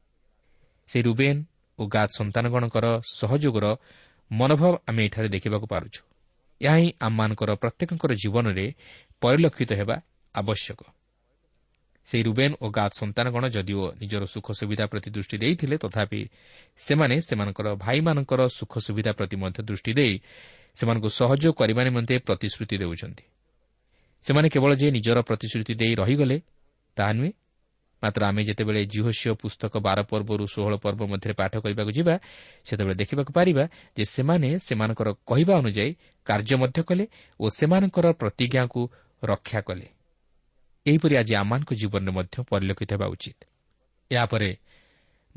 ସେହି 0.89 1.03
ରୁବେନ୍ 1.03 1.39
ଓ 1.79 1.83
ଗାଦ 1.87 2.09
ସନ୍ତାନଗଣଙ୍କର 2.17 2.85
ସହଯୋଗର 3.15 3.65
ମନୋଭାବ 4.31 4.73
ଆମେ 4.87 5.01
ଏଠାରେ 5.05 5.29
ଦେଖିବାକୁ 5.29 5.65
ପାରୁଛୁ। 5.67 6.01
ଏହା 6.61 6.75
ହିଁ 6.75 6.89
ଆମମାନଙ୍କର 6.99 7.49
ପ୍ରତ୍ୟେକଙ୍କର 7.55 8.11
ଜୀବନରେ 8.13 8.65
ପରିଲକ୍ଷିତ 9.21 9.71
ହେବା 9.73 9.95
ଆବଶ୍ୟକ। 10.35 10.79
ସେହି 12.07 12.23
ରୁବେନ୍ 12.23 12.55
ଓ 12.61 12.65
ଗାଦ 12.69 12.91
ସନ୍ତାନଗଣ 12.99 13.43
ଯଦିଓ 13.47 13.83
ନିଜର 14.01 14.23
ସୁଖ 14.25 14.47
ସୁବିଧା 14.51 14.85
ପ୍ରତି 14.87 15.09
ଦୃଷ୍ଟି 15.11 15.37
ଦେଇଥିଲେ 15.37 15.77
ତଥାପି 15.77 16.21
ସେମାନେ 16.77 17.15
ସେମାନଙ୍କର 17.21 17.67
ଭାଇମାନଙ୍କର 17.75 18.41
ସୁଖ 18.47 18.73
ସୁବିଧା 18.77 19.11
ପ୍ରତି 19.11 19.35
ମଧ୍ୟ 19.35 19.59
ଦୃଷ୍ଟି 19.63 19.91
ଦେଇ 19.93 20.13
ସେମାନଙ୍କୁ 20.75 21.09
ସହଯୋଗ 21.19 21.53
କରିବା 21.53 21.81
ନିମନ୍ତେ 21.83 22.15
ପ୍ରତିଶ୍ରୁତି 22.17 22.75
ଦେଉଛନ୍ତି। 22.77 23.23
ସେମାନେ 24.23 24.47
କେବଳ 24.49 24.71
ଯେ 24.75 24.87
ନିଜର 24.91 25.17
ପ୍ରତିଶ୍ରୁତି 25.21 25.73
ଦେଇ 25.73 25.93
ରହିଗଲେ 25.95 26.37
ତାହା 26.97 27.13
ନୁହେଁ। 27.13 27.31
ମାତ୍ର 28.03 28.21
ଆମେ 28.25 28.41
ଯେତେବେଳେ 28.43 28.81
ଜିହୋସିଓ 28.85 29.33
ପୁସ୍ତକ 29.33 29.73
ବାର 29.77 29.99
ପର୍ବରୁ 30.03 30.43
ଷୋହଳ 30.53 30.73
ପର୍ବ 30.77 31.01
ମଧ୍ୟରେ 31.05 31.33
ପାଠ 31.33 31.53
କରିବାକୁ 31.57 31.91
ଯିବା 31.91 32.15
ସେତେବେଳେ 32.65 32.95
ଦେଖିବାକୁ 32.95 33.31
ପାରିବା 33.33 33.63
ଯେ 33.97 34.03
ସେମାନେ 34.05 34.49
ସେମାନଙ୍କର 34.59 35.09
କହିବା 35.25 35.53
ଅନୁଯାୟୀ 35.57 35.91
କାର୍ଯ୍ୟ 36.27 36.55
ମଧ୍ୟ 36.57 36.79
କଲେ 36.83 37.05
ଓ 37.39 37.45
ସେମାନଙ୍କର 37.49 38.05
ପ୍ରତିଜ୍ଞାକୁ 38.13 38.81
ରକ୍ଷା 39.23 39.59
କଲେ। 39.61 39.87
ଏହିପରି 40.85 41.13
ଆଜି 41.17 41.33
ଆମମାନଙ୍କ 41.35 41.71
ଜୀବନରେ 41.73 42.11
ମଧ୍ୟ 42.11 42.35
ପରିଲକ୍ଷିତ 42.49 42.91
ହେବା 42.93 43.07
ଉଚିତ। 43.07 43.39
ଏହାପରେ 44.11 44.49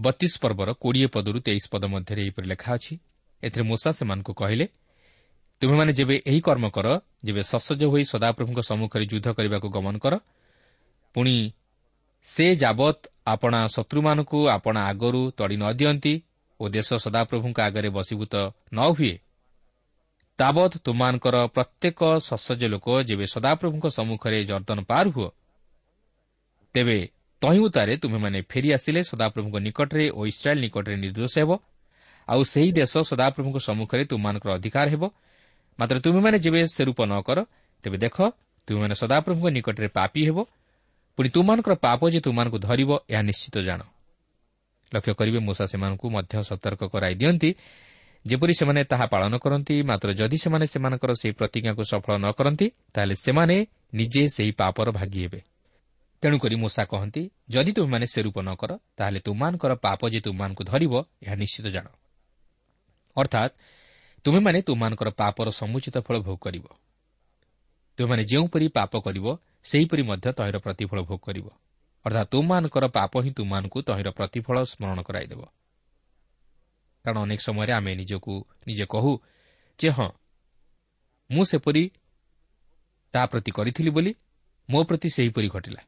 ବତିଶ 0.01 0.33
ପର୍ବର 0.43 0.69
କୋଡ଼ିଏ 0.73 1.07
ପଦରୁ 1.07 1.39
ତେଇଶ 1.41 1.65
ପଦ 1.73 1.85
ମଧ୍ୟରେ 1.85 2.21
ଏହିପରି 2.23 2.47
ଲେଖା 2.49 2.71
ଅଛି। 2.75 2.95
ଏଥିରେ 3.43 3.65
ମୂଷା 3.65 3.91
ସେମାନଙ୍କୁ 3.91 4.33
କହିଲେ 4.35 4.67
ତୁମେମାନେ 5.63 5.93
ଯେବେ 5.93 6.17
ଏହି 6.25 6.41
କର୍ମ 6.41 6.67
କର 6.73 6.87
ଯେବେ 7.25 7.43
ସସଜ 7.43 7.83
ହୋଇ 7.93 8.05
ସଦାପ୍ରଭୁଙ୍କ 8.13 8.61
ସମ୍ମୁଖରେ 8.65 9.05
ଯୁଦ୍ଧ 9.13 9.29
କରିବାକୁ 9.37 9.69
ଗମନ 9.69 9.95
କର 9.99 10.15
ପୁଣି 11.15 11.37
ସେ 12.27 12.47
ଯାବତ୍ 12.57 13.01
ଆପଣା 13.27 13.61
ଶତ୍ରୁମାନଙ୍କୁ 13.67 14.39
ଆପଣା 14.49 14.81
ଆଗରୁ 14.91 15.23
ତଡ଼ି 15.39 15.57
ନ 15.57 15.65
ଦିଅନ୍ତି 15.73 16.15
ଓ 16.61 16.65
ଦେଶ 16.69 16.89
ସଦାପ୍ରଭୁଙ୍କ 17.05 17.59
ଆଗରେ 17.69 17.89
ବଶୀଭୂତ 17.91 18.35
ନ 18.73 18.79
ହୁଏ 18.97 19.15
ତାବତ୍ 20.39 20.75
ତୁମମାନଙ୍କର 20.85 21.37
ପ୍ରତ୍ୟେକ 21.55 22.01
ସସଜ 22.21 22.63
ଲୋକ 22.73 22.87
ଯେବେ 23.09 23.27
ସଦାପ୍ରଭୁଙ୍କ 23.35 23.87
ସମ୍ମୁଖରେ 23.99 24.39
ଜର୍ଦ୍ଦନ 24.45 24.79
ପାର 24.91 25.05
ହୁଅ 25.09 25.29
ତେବେ 26.75 26.99
ତହିଁଉତାରେ 27.43 27.95
ତୁମେମାନେ 28.03 28.39
ଫେରିଆସିଲେ 28.51 29.01
ସଦାପ୍ରଭୁଙ୍କ 29.03 29.57
ନିକଟରେ 29.67 30.07
ଓ 30.19 30.21
ଇସ୍ରାଏଲ୍ 30.33 30.61
ନିକଟରେ 30.61 30.97
ନିର୍ଦ୍ଦୋଷ 31.05 31.35
ହେବ 31.43 31.51
ଆଉ 32.29 32.41
ସେହି 32.53 32.71
ଦେଶ 32.73 32.93
ସଦାପ୍ରଭୁଙ୍କ 33.11 33.59
ସମ୍ମୁଖରେ 33.69 34.03
ତୁମମାନଙ୍କର 34.11 34.51
ଅଧିକାର 34.59 34.87
ହେବ 34.95 35.05
ମାତ୍ର 35.81 35.97
ତୁମେମାନେ 36.05 36.39
ଯେବେ 36.39 36.61
ସେ 36.67 36.83
ରୂପ 36.85 37.01
ନ 37.09 37.13
କର 37.25 37.39
ତେବେ 37.85 37.97
ଦେଖ 37.99 38.17
ତୁମେମାନେ 38.69 38.95
ସଦାପ୍ରଭୁଙ୍କ 38.95 39.49
ନିକଟରେ 39.57 39.89
ପାପି 39.89 40.21
ହେବ। 40.29 40.39
ପୁଣି 41.17 41.29
ତୁମମାନଙ୍କର 41.29 41.75
ପାପ 41.75 42.01
ଯେ 42.11 42.21
ତୁମମାନଙ୍କୁ 42.21 42.59
ଧରିବ 42.59 42.91
ଏହା 43.09 43.23
ନିଶ୍ଚିତ 43.23 43.57
ଜାଣ। 43.59 43.81
ଲକ୍ଷ୍ୟ 44.93 45.13
କରିବେ 45.15 45.39
ମୂଷା 45.39 45.65
ସେମାନଙ୍କୁ 45.67 46.07
ମଧ୍ୟ 46.11 46.35
ସତର୍କ 46.43 46.83
କରାଇ 46.93 47.15
ଦିଅନ୍ତି। 47.15 47.51
ଯେପରି 48.27 48.55
ସେମାନେ 48.55 48.81
ତାହା 48.85 49.07
ପାଳନ 49.07 49.33
କରନ୍ତି 49.39 49.75
ମାତ୍ର 49.83 50.09
ଯଦି 50.13 50.37
ସେମାନେ 50.37 50.67
ସେମାନଙ୍କର 50.67 51.11
ସେହି 51.13 51.33
ପ୍ରତିଜ୍ଞାକୁ 51.33 51.83
ସଫଳ 51.83 52.13
ନ 52.19 52.27
କରନ୍ତି 52.33 52.67
ତାହେଲେ 52.95 53.15
ସେମାନେ 53.17 53.57
ନିଜେ 53.95 54.23
ସେହି 54.29 54.53
ପାପର 54.53 54.89
ଭାଗି 54.93 55.21
ହେବେ। 55.25 55.41
ତେଣୁକରି 56.23 56.57
ମୂଷା 56.57 56.85
କହନ୍ତି 56.85 57.23
ଯଦି 57.49 57.73
ତୁମେମାନେ 57.73 58.07
ସେ 58.07 58.21
ରୂପ 58.23 58.37
ନ 58.41 58.51
କର 58.55 58.71
ତାହେଲେ 58.97 59.21
ତୁମମାନଙ୍କର 59.21 59.73
ପାପ 59.75 60.01
ଯେ 60.09 60.21
ତୁମମାନଙ୍କୁ 60.21 60.63
ଧରିବ 60.65 60.93
ଏହା 61.23 61.35
ନିଶ୍ଚିତ 61.35 61.67
ଜାଣ। 61.67 61.87
ଅର୍ଥାତ୍ 63.17 63.53
ତୁମେମାନେ 64.25 64.59
ତୁମମାନଙ୍କର 64.63 65.09
ପାପର 65.11 65.49
ସମୁଚିତ 65.51 65.97
ଫଳ 65.99 66.17
ଭୋଗ 66.19 66.37
କରିବ। 66.37 66.67
ତୁମେମାନେ 67.97 68.23
ଯେଉଁପରି 68.25 68.67
ପାପ 68.69 68.93
କରିବ 69.01 69.27
ସେହିପରି 69.65 70.03
ମଧ୍ୟ 70.03 70.33
ତହିଁର 70.33 70.59
ପ୍ରତିଫଳ 70.59 70.99
ଭୋଗ 71.03 71.21
କରିବ। 71.21 71.47
ଅର୍ଥାତ୍ 72.05 72.29
ତୁମମାନଙ୍କର 72.29 72.85
ପାପ 72.89 73.13
ହିଁ 73.21 73.31
ତୁମମାନଙ୍କୁ 73.31 73.79
ତହିଁର 73.83 74.11
ପ୍ରତିଫଳ 74.11 74.57
ସ୍ମରଣ 74.65 74.99
କରାଇଦେବ। 75.03 75.43
କାରଣ 77.05 77.19
ଅନେକ 77.23 77.41
ସମୟରେ 77.41 77.73
ଆମେ 77.73 77.93
ନିଜକୁ 77.95 78.33
ନିଜେ 78.67 78.85
କହୁ 78.85 79.13
ଯେ 79.79 79.89
ହଁ 79.89 80.09
ମୁଁ 81.31 81.45
ସେପରି 81.45 81.85
ତା 83.13 83.27
ପ୍ରତି 83.27 83.51
କରିଥିଲି 83.51 83.91
ବୋଲି 83.91 84.13
ମୋ 84.71 84.81
ପ୍ରତି 84.85 85.09
ସେହିପରି 85.09 85.49
ଘଟିଲା। 85.49 85.83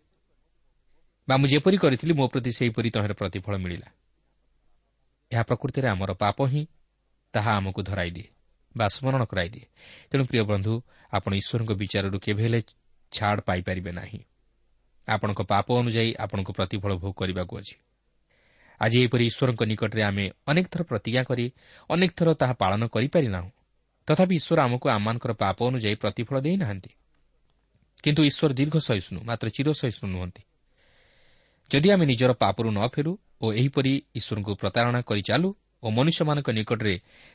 ବା 1.29 1.35
ମୁଁ 1.37 1.49
ଯେପରି 1.49 1.77
କରିଥିଲି 1.77 2.13
ମୋ 2.13 2.27
ପ୍ରତି 2.29 2.51
ସେହିପରି 2.51 2.89
ତହିଁର 2.91 3.13
ପ୍ରତିଫଳ 3.13 3.55
ମିଳିଲା। 3.57 3.89
ଏହା 5.33 5.43
ପ୍ରକୃତିରେ 5.43 5.89
ଆମର 5.89 6.13
ପାପ 6.13 6.39
ହିଁ 6.47 6.63
ତାହା 7.33 7.53
ଆମକୁ 7.53 7.83
ଧରାଇଦିଏ 7.83 8.29
ବା 8.77 8.89
ସ୍ମରଣ 8.89 9.25
କରାଇଦିଏ 9.25 9.67
ତେଣୁ 10.11 10.25
ପ୍ରିୟ 10.25 10.45
ବନ୍ଧୁ 10.45 10.73
ଆପଣ 11.13 11.33
ଈଶ୍ୱରଙ୍କ 11.35 11.73
ବିଚାରରୁ 11.73 12.19
କେବେ 12.19 12.43
ହେଲେ 12.43 12.61
ଛାଡ଼ 13.13 13.41
ପାଇପାରିବେ 13.41 13.93
ନାହିଁ। 13.93 14.21
ଆପଣଙ୍କ 15.09 15.41
ପାପ 15.43 15.67
ଅନୁଯାୟୀ 15.79 16.15
ଆପଣଙ୍କୁ 16.15 16.53
ପ୍ରତିଫଳ 16.53 16.93
ଭୋଗ 16.97 17.13
କରିବାକୁ 17.13 17.59
ଅଛି। 17.59 17.77
ଆଜି 18.81 18.97
ଏହିପରି 18.99 19.25
ଈଶ୍ୱରଙ୍କ 19.27 19.63
ନିକଟରେ 19.63 20.03
ଆମେ 20.03 20.31
ଅନେକ 20.47 20.67
ଥର 20.69 20.83
ପ୍ରତିଜ୍ଞା 20.83 21.23
କରି 21.23 21.53
ଅନେକ 21.91 22.11
ଥର 22.17 22.35
ତାହା 22.35 22.53
ପାଳନ 22.53 22.83
କରିପାରିନାହୁଁ। 22.87 23.51
ତଥାପି 24.09 24.35
ଈଶ୍ୱର 24.35 24.59
ଆମକୁ 24.63 24.87
ଆମମାନଙ୍କର 24.89 25.33
ପାପ 25.33 25.59
ଅନୁଯାୟୀ 25.67 25.95
ପ୍ରତିଫଳ 25.95 26.37
ଦେଇନାହାନ୍ତି। 26.41 26.91
କିନ୍ତୁ 28.03 28.23
ଈଶ୍ୱର 28.25 28.53
ଦୀର୍ଘ 28.53 28.77
ସହିଷ୍ଣୁ 28.79 29.21
ମାତ୍ର 29.25 29.49
ଚିର 29.49 29.73
ସହିଷ୍ଣୁ 29.73 30.09
ନୁହନ୍ତି। 30.11 30.43
ଯଦି 31.71 31.89
ଆମେ 31.91 32.05
ନିଜର 32.07 32.33
ପାପରୁ 32.33 32.69
ନ 32.71 32.89
ଫେରୁ 32.89 33.13
ଓ 33.41 33.53
ଏହିପରି 33.53 33.93
ଈଶ୍ୱରଙ୍କୁ 34.15 34.53
ପ୍ରତାରଣା 34.55 35.01
କରି 35.01 35.23
ଚାଲୁ 35.23 35.55
ଓ 35.83 35.87
ମନୁଷ୍ୟମାନଙ୍କ 35.91 36.49
ନିକଟରେ 36.51 36.95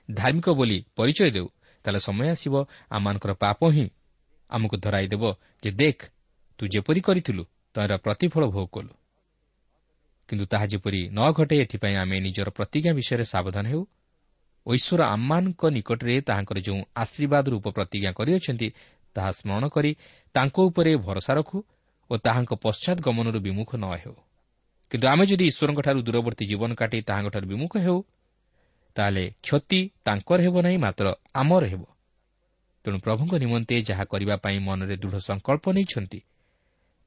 ଧାର୍ମିକ 0.10 0.48
ବୋଲି 0.50 0.78
ପରିଚୟ 0.96 1.30
ଦେଉ 1.36 1.48
ତାହେଲେ 1.86 2.00
ସମୟ 2.00 2.28
ଆସିବ 2.34 2.54
ଆମମାନଙ୍କର 2.90 3.32
ପାପ 3.44 3.60
ହିଁ 3.76 3.86
ଆମକୁ 4.50 4.76
ଧରାଇଦେବ 4.86 5.24
ଯେ 5.64 5.70
ଦେଖ 5.82 6.00
ତୁ 6.60 6.64
ଯେପରି 6.74 7.02
କରିଥିଲୁ 7.08 7.44
ତହିଁର 7.76 7.94
ପ୍ରତିଫଳ 7.98 8.44
ଭୋଗ 8.48 8.68
କଲୁ। 8.76 8.94
କିନ୍ତୁ 10.30 10.46
ତାହା 10.52 10.66
ଯେପରି 10.72 11.02
ନ 11.10 11.20
ଘଟେ 11.32 11.56
ଏଥିପାଇଁ 11.64 11.96
ଆମେ 12.04 12.18
ନିଜର 12.20 12.50
ପ୍ରତିଜ୍ଞା 12.50 12.92
ବିଷୟରେ 13.00 13.26
ସାବଧାନ 13.34 13.66
ହେଉ। 13.72 13.84
ଓ 14.66 14.70
ଈଶ୍ୱର 14.74 15.02
ଆମମାନଙ୍କ 15.16 15.62
ନିକଟରେ 15.76 16.16
ତାହାଙ୍କର 16.28 16.58
ଯେଉଁ 16.68 16.82
ଆଶୀର୍ବାଦ 16.96 17.46
ରୂପ 17.54 17.66
ପ୍ରତିଜ୍ଞା 17.78 18.12
କରିଅଛନ୍ତି 18.20 18.68
ତାହା 19.16 19.32
ସ୍ମରଣ 19.38 19.64
କରି 19.76 19.92
ତାଙ୍କ 20.36 20.56
ଉପରେ 20.70 20.92
ଭରସା 21.06 21.34
ରଖୁ 21.40 21.58
ଓ 22.10 22.14
ତାହାଙ୍କ 22.26 22.52
ପଶ୍ଚାତ୍ 22.64 23.00
ଗମନରୁ 23.06 23.40
ବିମୁଖ 23.48 23.72
ନ 23.76 23.86
ହେଉ। 24.02 24.16
କିନ୍ତୁ 24.92 25.06
ଆମେ 25.14 25.24
ଯଦି 25.30 25.46
ଈଶ୍ୱରଙ୍କଠାରୁ 25.52 26.00
ଦୂରବର୍ତ୍ତୀ 26.08 26.44
ଜୀବନ 26.52 26.72
କାଟି 26.82 26.98
ତାହାଙ୍କଠାରୁ 27.10 27.46
ବିମୁଖ 27.52 27.74
ହେଉ 27.86 28.00
ତାହେଲେ 28.98 29.24
କ୍ଷତି 29.44 29.80
ତାଙ୍କର 30.06 30.40
ହେବ 30.42 30.56
ନାହିଁ 30.62 30.78
ମାତ୍ର 30.78 31.06
ଆମର 31.34 31.64
ହେବ। 31.66 31.84
ତେଣୁ 32.86 32.98
ପ୍ରଭୁଙ୍କ 33.00 33.34
ନିମନ୍ତେ 33.44 33.76
ଯାହା 33.90 34.04
କରିବା 34.12 34.36
ପାଇଁ 34.44 34.58
ମନରେ 34.60 34.96
ଦୃଢ଼ 34.98 35.18
ସଂକଳ୍ପ 35.30 35.66
ନେଇଛନ୍ତି 35.78 36.20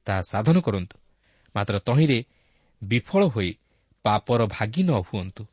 ତାହା 0.07 0.21
ସାଧନ 0.31 0.57
କରନ୍ତୁ। 0.61 0.95
ମାତ୍ର 1.55 1.75
ତହିଁରେ 1.87 2.19
ବିଫଳ 2.81 3.21
ହୋଇ 3.33 3.51
ପାପର 4.05 4.41
ଭାଗି 4.55 4.81
ନ 4.83 4.91
ହୁଅନ୍ତୁ। 5.07 5.43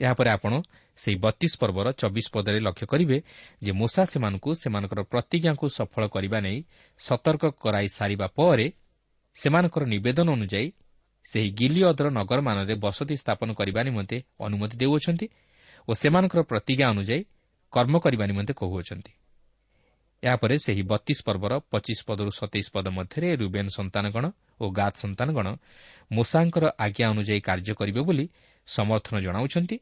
ଏହାପରେ 0.00 0.30
ଆପଣ 0.30 0.52
ସେହି 0.98 1.16
ବତିଶ 1.24 1.52
ପର୍ବର 1.60 1.86
ଚବିଶ 1.92 2.26
ପଦରେ 2.34 2.58
ଲକ୍ଷ୍ୟ 2.60 2.86
କରିବେ 2.86 3.16
ଯେ 3.62 3.72
ମୂଷା 3.72 4.02
ସେମାନଙ୍କୁ 4.04 4.50
ସେମାନଙ୍କର 4.54 5.00
ପ୍ରତିଜ୍ଞାକୁ 5.12 5.66
ସଫଳ 5.78 6.02
କରିବା 6.14 6.38
ନେଇ 6.40 6.58
ସତର୍କ 7.00 7.42
କରାଇ 7.62 7.88
ସାରିବା 7.88 8.26
ପରେ 8.38 8.66
ସେମାନଙ୍କର 9.36 9.82
ନିବେଦନ 9.84 10.28
ଅନୁଯାୟୀ 10.32 10.68
ସେହି 11.24 11.48
ଗିଲିଅଦର 11.50 12.06
ନଗରମାନରେ 12.10 12.74
ବସତି 12.84 13.14
ସ୍ଥାପନ 13.16 13.48
କରିବା 13.54 13.80
ନିମନ୍ତେ 13.82 14.16
ଅନୁମତି 14.46 14.74
ଦେଉଅଛନ୍ତି 14.82 15.26
ଓ 15.88 15.92
ସେମାନଙ୍କର 15.94 16.40
ପ୍ରତିଜ୍ଞା 16.42 16.86
ଅନୁଯାୟୀ 16.94 17.22
କର୍ମ 17.72 17.94
କରିବା 17.98 18.24
ନିମନ୍ତେ 18.26 18.52
କହୁଅଛନ୍ତି। 18.52 19.12
ଏହାପରେ 20.22 20.54
ସେହି 20.58 20.82
ବତିଶ 20.82 21.18
ପର୍ବର 21.26 21.52
ପଚିଶ 21.72 21.98
ପଦରୁ 22.08 22.30
ସତେଇଶ 22.30 22.66
ପଦ 22.74 22.86
ମଧ୍ୟରେ 22.98 23.28
ରୁବେନ୍ 23.36 23.70
ସନ୍ତାନଗଣ 23.78 24.24
ଓ 24.60 24.64
ଗାତ୍ 24.70 24.96
ସନ୍ତାନଗଣ 25.02 25.46
ମୂଷାଙ୍କର 26.12 26.64
ଆଜ୍ଞା 26.84 27.06
ଅନୁଯାୟୀ 27.12 27.40
କାର୍ଯ୍ୟ 27.48 27.72
କରିବେ 27.74 28.00
ବୋଲି 28.08 28.26
ସମର୍ଥନ 28.68 29.14
ଜଣାଉଛନ୍ତି 29.20 29.76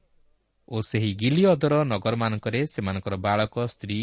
ଓ 0.69 0.77
ସେହି 0.81 1.11
ଗିଲିଅଦର 1.15 1.75
ନଗରମାନଙ୍କରେ 1.93 2.61
ସେମାନଙ୍କର 2.75 3.15
ବାଳକ 3.27 3.55
ସ୍ତ୍ରୀ 3.67 4.01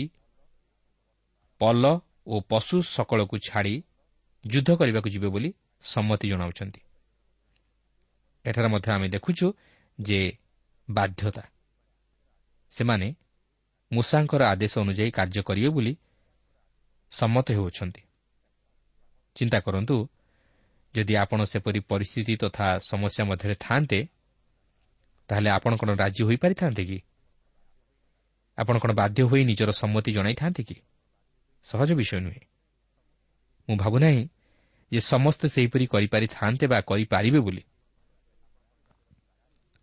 ପଲ 1.62 1.84
ଓ 2.28 2.36
ପଶୁ 2.50 2.76
ସକଳକୁ 2.96 3.36
ଛାଡ଼ି 3.48 3.76
ଯୁଦ୍ଧ 4.46 4.70
କରିବାକୁ 4.80 5.10
ଯିବେ 5.10 5.28
ବୋଲି 5.28 5.50
ସମ୍ମତି 5.84 6.28
ଜଣାଉଛନ୍ତି। 6.30 6.82
ଏଠାରେ 8.48 8.68
ମଧ୍ୟ 8.68 8.92
ଆମେ 8.92 9.08
ଦେଖୁଛୁ 9.10 9.54
ଯେ 10.02 10.38
ବାଧ୍ୟତା। 10.90 11.44
ସେମାନେ 12.70 13.16
ମୂଷାଙ୍କର 13.92 14.42
ଆଦେଶ 14.44 14.80
ଅନୁଯାୟୀ 14.80 15.12
କାର୍ଯ୍ୟ 15.12 15.42
କରିବେ 15.44 15.70
ବୋଲି 15.70 15.98
ସମ୍ମତ 17.12 17.52
ହେଉଅଛନ୍ତି। 17.52 18.02
ଚିନ୍ତା 19.36 19.60
କରନ୍ତୁ 19.60 20.10
ଯଦି 20.96 21.16
ଆପଣ 21.16 21.44
ସେପରି 21.44 21.80
ପରିସ୍ଥିତି 21.80 22.34
ତଥା 22.38 22.68
ସମସ୍ୟା 22.80 23.24
ମଧ୍ୟରେ 23.24 23.56
ଥାନ୍ତେ 23.60 24.08
ତାହେଲେ 25.28 25.50
ଆପଣ 25.50 25.76
କ'ଣ 25.76 25.90
ରାଜି 25.94 26.24
ହୋଇପାରିଥାନ୍ତେ 26.24 26.84
କି? 26.86 27.04
ଆପଣ 28.58 28.78
କ'ଣ 28.78 28.92
ବାଧ୍ୟ 28.94 29.24
ହୋଇ 29.24 29.44
ନିଜର 29.44 29.72
ସମ୍ମତି 29.72 30.12
ଜଣାଇଥାନ୍ତେ 30.12 30.64
କି? 30.64 30.76
ସହଜ 31.64 31.94
ବିଷୟ 31.94 32.20
ନୁହେଁ। 32.20 32.42
ମୁଁ 33.70 33.78
ଭାବୁନାହିଁ 33.78 34.30
ଯେ 34.94 35.00
ସମସ୍ତେ 35.00 35.48
ସେହିପରି 35.48 35.86
କରିପାରିଥାନ୍ତେ 35.86 36.68
ବା 36.68 36.82
କରିପାରିବେ 36.82 37.40
ବୋଲି। 37.40 37.64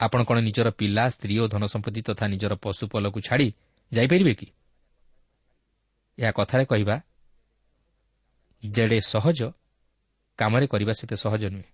ଆପଣ 0.00 0.24
କ'ଣ 0.24 0.38
ନିଜର 0.38 0.70
ପିଲା 0.70 1.09
ସ୍ତ୍ରୀ 1.09 1.38
ଓ 1.38 1.48
ଧନ 1.48 1.64
ସମ୍ପତ୍ତି 1.66 2.02
ତଥା 2.02 2.26
ନିଜର 2.26 2.54
ପଶୁପଲକୁ 2.54 3.20
ଛାଡ଼ି 3.20 3.52
ଯାଇପାରିବେ 3.92 4.35
କି? 4.35 4.46
ଏହା 6.18 6.30
କଥାରେ 6.30 6.64
କହିବା 6.64 7.00
ଯେଡ଼େ 8.64 9.00
ସହଜ 9.00 9.50
କାମରେ 10.38 10.66
କରିବା 10.66 10.92
ସେତେ 10.92 11.16
ସହଜ 11.16 11.44
ନୁହେଁ। 11.44 11.64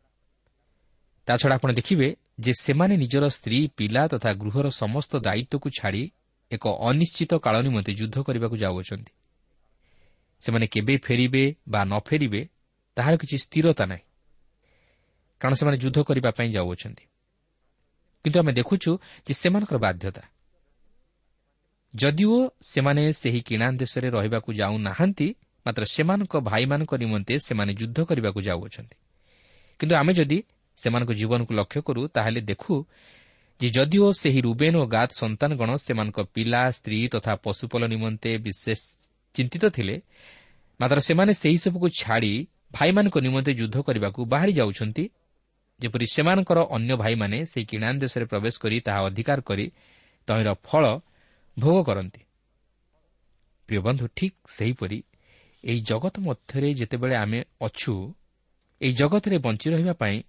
ତାଛଡ଼ା 1.26 1.54
ଆପଣ 1.54 1.72
ଦେଖିବେ 1.72 2.16
ଯେ 2.40 2.52
ସେମାନେ 2.60 2.96
ନିଜର 2.96 3.28
ସ୍ତ୍ରୀ 3.28 3.68
ପିଲା 3.76 4.08
ତଥା 4.08 4.32
ଗୃହର 4.32 4.70
ସମସ୍ତ 4.70 5.16
ଦାୟିତ୍ୱକୁ 5.16 5.70
ଛାଡ଼ି 5.70 6.10
ଏକ 6.52 6.66
ଅନିଶ୍ଚିତ 6.80 7.34
କାଳ 7.34 7.62
ନିମନ୍ତେ 7.62 7.92
ଯୁଦ୍ଧ 7.94 8.22
କରିବାକୁ 8.22 8.56
ଯାଉଅଛନ୍ତି। 8.56 9.12
ସେମାନେ 10.40 10.66
କେବେ 10.66 10.96
ଫେରିବେ 10.96 11.56
ବା 11.68 11.84
ନ 11.84 11.98
ଫେରିବେ 11.98 12.48
ତାହାର 12.94 13.16
କିଛି 13.16 13.38
ସ୍ଥିରତା 13.38 13.86
ନାହିଁ। 13.86 14.02
କାରଣ 15.40 15.54
ସେମାନେ 15.54 15.76
ଯୁଦ୍ଧ 15.76 16.02
କରିବା 16.02 16.30
ପାଇଁ 16.30 16.48
ଯାଉଅଛନ୍ତି। 16.50 17.04
କିନ୍ତୁ 18.24 18.38
ଆମେ 18.40 18.52
ଦେଖୁଛୁ 18.52 18.90
ଯେ 19.26 19.32
ସେମାନଙ୍କର 19.34 19.78
ବାଧ୍ୟତା। 19.78 20.22
ଯଦିଓ 21.94 22.36
ସେମାନେ 22.62 23.02
ସେହି 23.12 23.40
କିଣା 23.40 23.66
ଦେଶରେ 23.82 24.08
ରହିବାକୁ 24.10 24.50
ଯାଉନାହାନ୍ତି 24.52 25.28
ମାତ୍ର 25.66 25.82
ସେମାନଙ୍କ 25.94 26.34
ଭାଇମାନଙ୍କ 26.50 26.92
ନିମନ୍ତେ 27.02 27.34
ସେମାନେ 27.46 27.72
ଯୁଦ୍ଧ 27.74 27.98
କରିବାକୁ 28.08 28.40
ଯାଉଅଛନ୍ତି। 28.48 28.96
କିନ୍ତୁ 29.80 29.94
ଆମେ 30.00 30.12
ଯଦି 30.14 30.38
ସେମାନଙ୍କ 30.78 31.10
ଜୀବନକୁ 31.12 31.52
ଲକ୍ଷ୍ୟ 31.54 31.80
କରୁ 31.86 32.02
ତାହେଲେ 32.08 32.40
ଦେଖୁ 32.40 32.74
ଯେ 33.60 33.68
ଯଦିଓ 33.76 34.06
ସେହି 34.12 34.40
ରୁବେନ୍ 34.40 34.76
ଓ 34.76 34.84
ଗାତ୍ 34.86 35.12
ସନ୍ତାନଗଣ 35.20 35.70
ସେମାନଙ୍କ 35.76 36.18
ପିଲା 36.34 36.62
ସ୍ତ୍ରୀ 36.70 36.98
ତଥା 37.14 37.32
ପଶୁପଲ 37.44 37.82
ନିମନ୍ତେ 37.92 38.30
ବିଶେଷ 38.38 38.80
ଚିନ୍ତିତ 39.34 39.64
ଥିଲେ 39.76 39.96
ମାତ୍ର 40.80 40.98
ସେମାନେ 41.00 41.32
ସେହିସବୁକୁ 41.34 41.86
ଛାଡ଼ି 42.00 42.34
ଭାଇମାନଙ୍କ 42.72 43.16
ନିମନ୍ତେ 43.18 43.52
ଯୁଦ୍ଧ 43.54 43.76
କରିବାକୁ 43.80 44.20
ବାହାରି 44.24 44.52
ଯାଉଛନ୍ତି 44.52 45.04
ଯେପରି 45.82 46.06
ସେମାନଙ୍କର 46.06 46.58
ଅନ୍ୟ 46.70 46.96
ଭାଇମାନେ 46.96 47.44
ସେହି 47.44 47.66
କିଣା 47.66 47.92
ଦେଶରେ 47.92 48.24
ପ୍ରବେଶ 48.24 48.54
କରି 48.60 48.80
ତାହା 48.80 49.00
ଅଧିକାର 49.06 49.40
କରି 49.40 49.72
ତହିଁର 50.26 50.54
ଫଳ 50.62 50.84
ଭୋଗ 51.58 51.82
କରନ୍ତି। 51.84 52.20
ପ୍ରିୟ 53.68 53.80
ବନ୍ଧୁ 53.80 54.08
ଠିକ୍ 54.16 54.36
ସେହିପରି 54.48 55.02
ଏହି 55.64 55.80
ଜଗତ 55.80 56.14
ମଧ୍ୟରେ 56.20 56.74
ଯେତେବେଳେ 56.74 57.16
ଆମେ 57.16 57.44
ଅଛୁ 57.62 58.14
ଏହି 58.80 58.92
ଜଗତରେ 58.92 59.38
ବଞ୍ଚି 59.38 59.70
ରହିବା 59.70 59.92
ପାଇଁ 59.92 60.22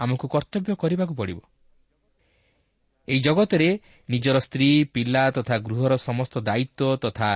ଆମକୁ 0.00 0.26
କର୍ତ୍ତବ୍ୟ 0.28 0.74
କରିବାକୁ 0.74 1.14
ପଡ଼ିବ। 1.14 1.38
ଏହି 3.08 3.20
ଜଗତରେ 3.20 3.80
ନିଜର 4.10 4.38
ସ୍ତ୍ରୀ 4.38 4.84
ପିଲା 4.84 5.30
ତଥା 5.30 5.58
ଗୃହର 5.58 5.96
ସମସ୍ତ 5.96 6.38
ଦାୟିତ୍ୱ 6.38 6.96
ତଥା 6.96 7.30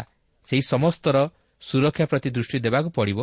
ସେହି 0.45 0.63
ସମସ୍ତର 0.63 1.17
ସୁରକ୍ଷା 1.61 2.07
ପ୍ରତି 2.07 2.31
ଦୃଷ୍ଟି 2.31 2.59
ଦେବାକୁ 2.59 2.91
ପଡ଼ିବ। 2.91 3.19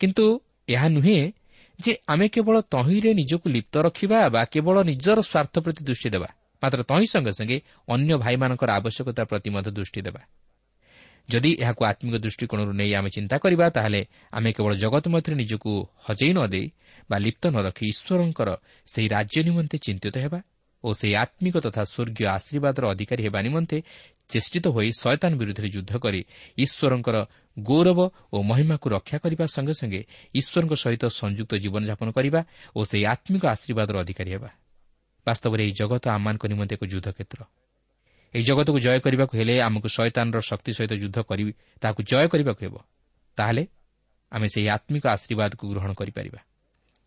କିନ୍ତୁ 0.00 0.40
ଏହା 0.68 0.88
ନୁହେଁ 0.88 1.32
ଯେ 1.78 1.92
ଆମେ 2.06 2.26
କେବଳ 2.28 2.56
ତହିଁରେ 2.74 3.10
ନିଜକୁ 3.14 3.46
ଲିପ୍ତ 3.48 3.74
ରଖିବା 3.78 4.18
ବା 4.28 4.42
କେବଳ 4.44 4.76
ନିଜର 4.82 5.18
ସ୍ୱାର୍ଥ 5.22 5.54
ପ୍ରତି 5.64 5.82
ଦୃଷ୍ଟି 5.84 6.08
ଦେବା 6.10 6.28
ମାତ୍ର 6.62 6.80
ତହିଁ 6.82 7.06
ସଙ୍ଗେ 7.06 7.32
ସଙ୍ଗେ 7.32 7.58
ଅନ୍ୟ 7.88 8.12
ଭାଇମାନଙ୍କର 8.18 8.70
ଆବଶ୍ୟକତା 8.78 9.22
ପ୍ରତି 9.24 9.48
ମଧ୍ୟ 9.50 9.70
ଦୃଷ୍ଟି 9.70 10.00
ଦେବା। 10.02 10.22
ଯଦି 11.28 11.50
ଏହାକୁ 11.60 11.82
ଆତ୍ମିକ 11.84 12.14
ଦୃଷ୍ଟିକୋଣରୁ 12.16 12.72
ନେଇ 12.72 12.92
ଆମେ 12.94 13.10
ଚିନ୍ତା 13.10 13.36
କରିବା 13.38 13.66
ତାହେଲେ 13.70 14.00
ଆମେ 14.32 14.50
କେବଳ 14.52 14.72
ଜଗତ 14.74 15.04
ମଧ୍ୟରେ 15.08 15.34
ନିଜକୁ 15.36 15.72
ହଜେଇ 16.06 16.32
ନ 16.32 16.40
ଦେଇ 16.48 16.66
ବା 17.10 17.16
ଲିପ୍ତ 17.18 17.44
ନ 17.52 17.56
ରଖି 17.66 17.84
ଈଶ୍ୱରଙ୍କର 17.92 18.48
ସେହି 18.88 19.08
ରାଜ୍ୟ 19.08 19.38
ନିମନ୍ତେ 19.44 19.76
ଚିନ୍ତିତ 19.78 20.14
ହେବା। 20.18 20.38
ଓ 20.84 20.88
ସେହି 20.92 21.14
ଆତ୍ମିକ 21.14 21.56
ତଥା 21.58 21.82
ସ୍ୱର୍ଗୀୟ 21.84 22.26
ଆଶୀର୍ବାଦର 22.26 22.82
ଅଧିକାରୀ 22.90 23.22
ହେବା 23.24 23.40
ନିମନ୍ତେ 23.42 23.78
ଚେଷ୍ଟିତ 24.28 24.66
ହୋଇ 24.68 24.88
ଶୟତାନ 25.00 25.32
ବିରୁଦ୍ଧରେ 25.36 25.68
ଯୁଦ୍ଧ 25.68 25.92
କରି 25.98 26.20
ଈଶ୍ୱରଙ୍କର 26.58 27.16
ଗୌରବ 27.58 28.00
ଓ 28.32 28.36
ମହିମାକୁ 28.42 28.86
ରକ୍ଷା 28.88 29.18
କରିବା 29.18 29.44
ସଙ୍ଗେ 29.46 29.74
ସଙ୍ଗେ 29.80 30.00
ଈଶ୍ୱରଙ୍କ 30.34 30.72
ସହିତ 30.74 31.04
ସଂଯୁକ୍ତ 31.20 31.52
ଜୀବନଯାପନ 31.54 32.08
କରିବା 32.12 32.40
ଓ 32.76 32.80
ସେହି 32.84 33.04
ଆତ୍ମିକ 33.04 33.42
ଆଶୀର୍ବାଦର 33.46 33.94
ଅଧିକାରୀ 33.98 34.30
ହେବା। 34.30 34.50
ବାସ୍ତବରେ 35.26 35.62
ଏହି 35.64 35.72
ଜଗତ 35.72 36.04
ଆମମାନଙ୍କ 36.08 36.44
ନିମନ୍ତେ 36.46 36.74
ଏକ 36.74 36.82
ଯୁଦ୍ଧକ୍ଷେତ୍ର। 36.84 37.40
ଏହି 38.34 38.44
ଜଗତକୁ 38.44 38.78
ଜୟ 38.78 38.98
କରିବାକୁ 39.00 39.34
ହେଲେ 39.38 39.54
ଆମକୁ 39.60 39.88
ଶୟତାନର 39.88 40.38
ଶକ୍ତି 40.40 40.70
ସହିତ 40.72 40.92
ଯୁଦ୍ଧ 40.92 41.18
କରି 41.20 41.44
ତାହାକୁ 41.80 42.00
ଜୟ 42.10 42.26
କରିବାକୁ 42.28 42.60
ହେବ। 42.64 42.74
ତାହେଲେ 43.36 43.62
ଆମେ 44.32 44.46
ସେହି 44.48 44.68
ଆତ୍ମିକ 44.68 45.04
ଆଶୀର୍ବାଦକୁ 45.08 45.64
ଗ୍ରହଣ 45.72 45.90
କରିପାରିବା। 45.92 46.40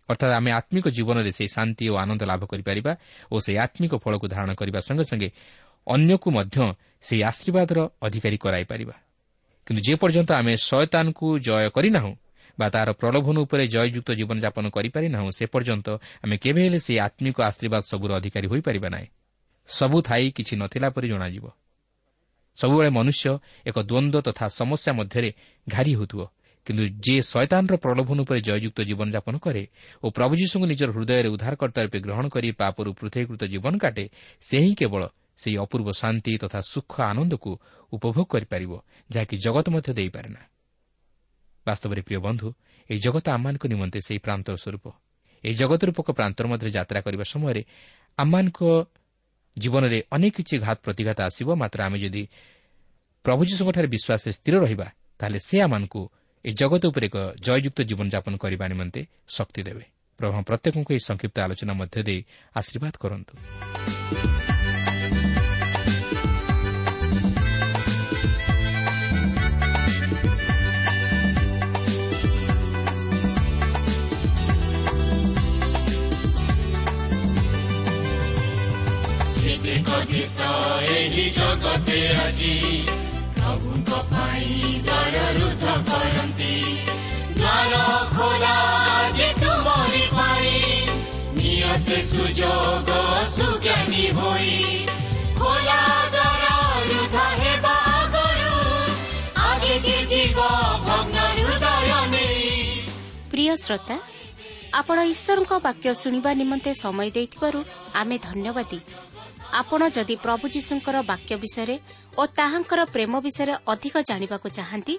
ଅର୍ଥାତ୍ 0.09 0.33
ଆମେ 0.33 0.51
ଆତ୍ମିକ 0.51 0.85
ଜୀବନରେ 0.87 1.31
ସେହି 1.31 1.49
ଶାନ୍ତି 1.55 1.85
ଓ 1.89 1.95
ଆନନ୍ଦ 1.95 2.21
ଲାଭ 2.23 2.41
କରିପାରିବା 2.45 2.91
ଓ 3.31 3.35
ସେହି 3.39 3.57
ଆତ୍ମିକ 3.57 3.93
ଫଳକୁ 4.03 4.25
ଧାରଣ 4.27 4.51
କରିବା 4.53 4.79
ସଙ୍ଗେ 4.79 5.05
ସଙ୍ଗେ 5.11 5.29
ଅନ୍ୟକୁ 5.87 6.27
ମଧ୍ୟ 6.31 6.57
ସେହି 7.01 7.21
ଆଶୀର୍ବାଦର 7.23 7.79
ଅଧିକାରୀ 8.01 8.37
କରାଇପାରିବା। 8.37 8.95
କିନ୍ତୁ 9.67 9.81
ଯେପର୍ଯ୍ୟନ୍ତ 9.87 10.31
ଆମେ 10.31 10.53
ଶୟତାନକୁ 10.57 11.27
ଜୟ 11.39 11.69
କରିନାହୁଁ 11.69 12.13
ବା 12.59 12.67
ତା'ର 12.69 12.89
ପ୍ରଲୋଭନ 12.91 13.35
ଉପରେ 13.45 13.63
ଜୟଯୁକ୍ତ 13.67 14.09
ଜୀବନଯାପନ 14.19 14.65
କରିପାରିନାହୁଁ 14.69 15.29
ସେ 15.37 15.45
ପର୍ଯ୍ୟନ୍ତ 15.45 15.87
ଆମେ 16.23 16.35
କେବେ 16.37 16.61
ହେଲେ 16.65 16.79
ସେହି 16.85 16.99
ଆତ୍ମିକ 16.99 17.37
ଆଶୀର୍ବାଦ 17.41 17.83
ସବୁର 17.91 18.11
ଅଧିକାରୀ 18.19 18.47
ହୋଇପାରିବା 18.51 18.89
ନାହିଁ। 18.89 19.07
ସବୁ 19.69 19.97
ଥାଇ 20.01 20.25
କିଛି 20.35 20.53
ନଥିଲା 20.61 20.87
ପରି 20.89 21.07
ଜଣାଯିବ। 21.07 21.45
ସବୁବେଳେ 22.57 22.89
ମନୁଷ୍ୟ 22.89 23.25
ଏକ 23.65 23.77
ଦ୍ୱନ୍ଦ୍ୱ 23.89 24.21
ତଥା 24.21 24.45
ସମସ୍ୟା 24.59 24.91
ମଧ୍ୟରେ 24.93 25.29
ଘାରି 25.69 25.91
ହେଉଥିବ। 25.95 26.21
କିନ୍ତୁ 26.67 26.83
ଯିଏ 27.01 27.21
ଶୟତାନର 27.25 27.75
ପ୍ରଲୋଭନ 27.77 28.17
ଉପରେ 28.21 28.39
ଜୟଯୁକ୍ତ 28.41 28.79
ଜୀବନଯାପନ 28.89 29.35
କରେ 29.37 29.63
ଓ 30.03 30.07
ପ୍ରଭୁ 30.09 30.33
ଯୀଶୁଙ୍କୁ 30.41 30.65
ନିଜର 30.67 30.89
ହୃଦୟରେ 30.91 31.29
ଉଦ୍ଧାରକର୍ତ୍ତା 31.33 31.79
ରୂପେ 31.85 31.99
ଗ୍ରହଣ 31.99 32.25
କରି 32.29 32.47
ପାପରୁ 32.53 32.89
ପୃଥକୀକୃତ 32.93 33.41
ଜୀବନ 33.53 33.73
କାଟେ 33.77 34.05
ସେ 34.41 34.57
ହିଁ 34.63 34.73
କେବଳ 34.77 35.01
ସେହି 35.37 35.57
ଅପୂର୍ବ 35.57 35.89
ଶାନ୍ତି 36.01 36.31
ତଥା 36.37 36.59
ସୁଖ 36.71 36.93
ଆନନ୍ଦକୁ 37.01 37.51
ଉପଭୋଗ 37.93 38.25
କରିପାରିବ 38.33 38.71
ଯାହାକି 39.09 39.35
ଜଗତ 39.45 39.65
ମଧ୍ୟ 39.73 39.89
ଦେଇପାରେ 39.97 40.29
ନା 40.29 40.41
ବାସ୍ତବରେ 41.65 42.01
ପ୍ରିୟ 42.01 42.19
ବନ୍ଧୁ 42.19 42.47
ଏହି 42.89 42.99
ଜଗତ 42.99 43.25
ଆମମାନଙ୍କ 43.31 43.63
ନିମନ୍ତେ 43.73 43.99
ସେହି 44.07 44.19
ପ୍ରାନ୍ତର 44.25 44.55
ସ୍ୱରୂପ 44.55 44.85
ଏହି 45.43 45.55
ଜଗତ 45.55 45.81
ରୂପକ 45.89 46.07
ପ୍ରାନ୍ତର 46.17 46.45
ମଧ୍ୟରେ 46.47 46.69
ଯାତ୍ରା 46.69 46.99
କରିବା 47.01 47.25
ସମୟରେ 47.33 47.61
ଆମମାନଙ୍କ 48.17 48.61
ଜୀବନରେ 49.57 49.99
ଅନେକ 50.11 50.33
କିଛି 50.37 50.55
ଘାତ 50.57 50.77
ପ୍ରତିଘାତ 50.85 51.19
ଆସିବ 51.21 51.49
ମାତ୍ର 51.61 51.79
ଆମେ 51.87 51.97
ଯଦି 52.03 52.23
ପ୍ରଭୁ 53.25 53.41
ଯୀଶୁଙ୍କଠାରେ 53.49 53.87
ବିଶ୍ୱାସରେ 53.95 54.31
ସ୍ଥିର 54.37 54.55
ରହିବା 54.63 54.87
ତାହେଲେ 55.19 55.39
ସେ 55.47 55.55
ଆମମାନଙ୍କୁ 55.65 56.01
ଏହି 56.45 56.55
ଜଗତ 56.55 56.83
ଉପରେ 56.87 57.05
ଏକ 57.05 57.17
ଜୟଯୁକ୍ତ 57.41 57.79
ଜୀବନଯାପନ 57.81 58.33
କରିବା 58.37 58.65
ନିମନ୍ତେ 58.67 59.01
ଶକ୍ତି 59.29 59.61
ଦେବେ। 59.61 59.83
ପ୍ରଭୁ 60.19 60.37
ପ୍ରତ୍ୟେକଙ୍କୁ 60.49 60.91
ଏହି 60.93 61.03
ସଂକ୍ଷିପ୍ତ 61.09 61.37
ଆଲୋଚନା 61.41 61.73
ମଧ୍ୟ 61.73 61.99
ଦେଇ 62.03 62.19
ଆଶୀର୍ବାଦ 62.55 62.93
କରନ୍ତୁ। 63.03 63.33
ଏହି 80.91 81.25
ଜଗତେ 81.29 81.99
ଆଜି 82.15 82.53
ପ୍ରିୟ 103.31 103.55
ଶ୍ରୋତା 103.55 103.95
ଆପଣ 104.73 104.97
ଈଶ୍ୱରଙ୍କ 105.03 105.51
ବାକ୍ୟ 105.63 105.93
ଶୁଣିବା 105.93 106.31
ନିମନ୍ତେ 106.33 106.71
ସମୟ 106.73 107.09
ଦେଇଥିବାରୁ 107.11 107.59
ଆମେ 107.93 108.17
ଧନ୍ୟବାଦୀ। 108.17 108.79
ଆପଣ 109.53 109.81
ଯଦି 109.89 110.15
ପ୍ରଭୁ 110.15 110.45
ଯୀଶୁଙ୍କର 110.47 110.97
ବାକ୍ୟ 111.01 111.35
ବିଷୟରେ 111.35 111.75
ଓ 112.17 112.21
ତାହାଙ୍କର 112.37 112.81
ପ୍ରେମ 112.93 113.13
ବିଷୟରେ 113.25 113.53
ଅଧିକ 113.73 113.95
ଜାଣିବାକୁ 114.09 114.47
ଚାହାନ୍ତି 114.57 114.95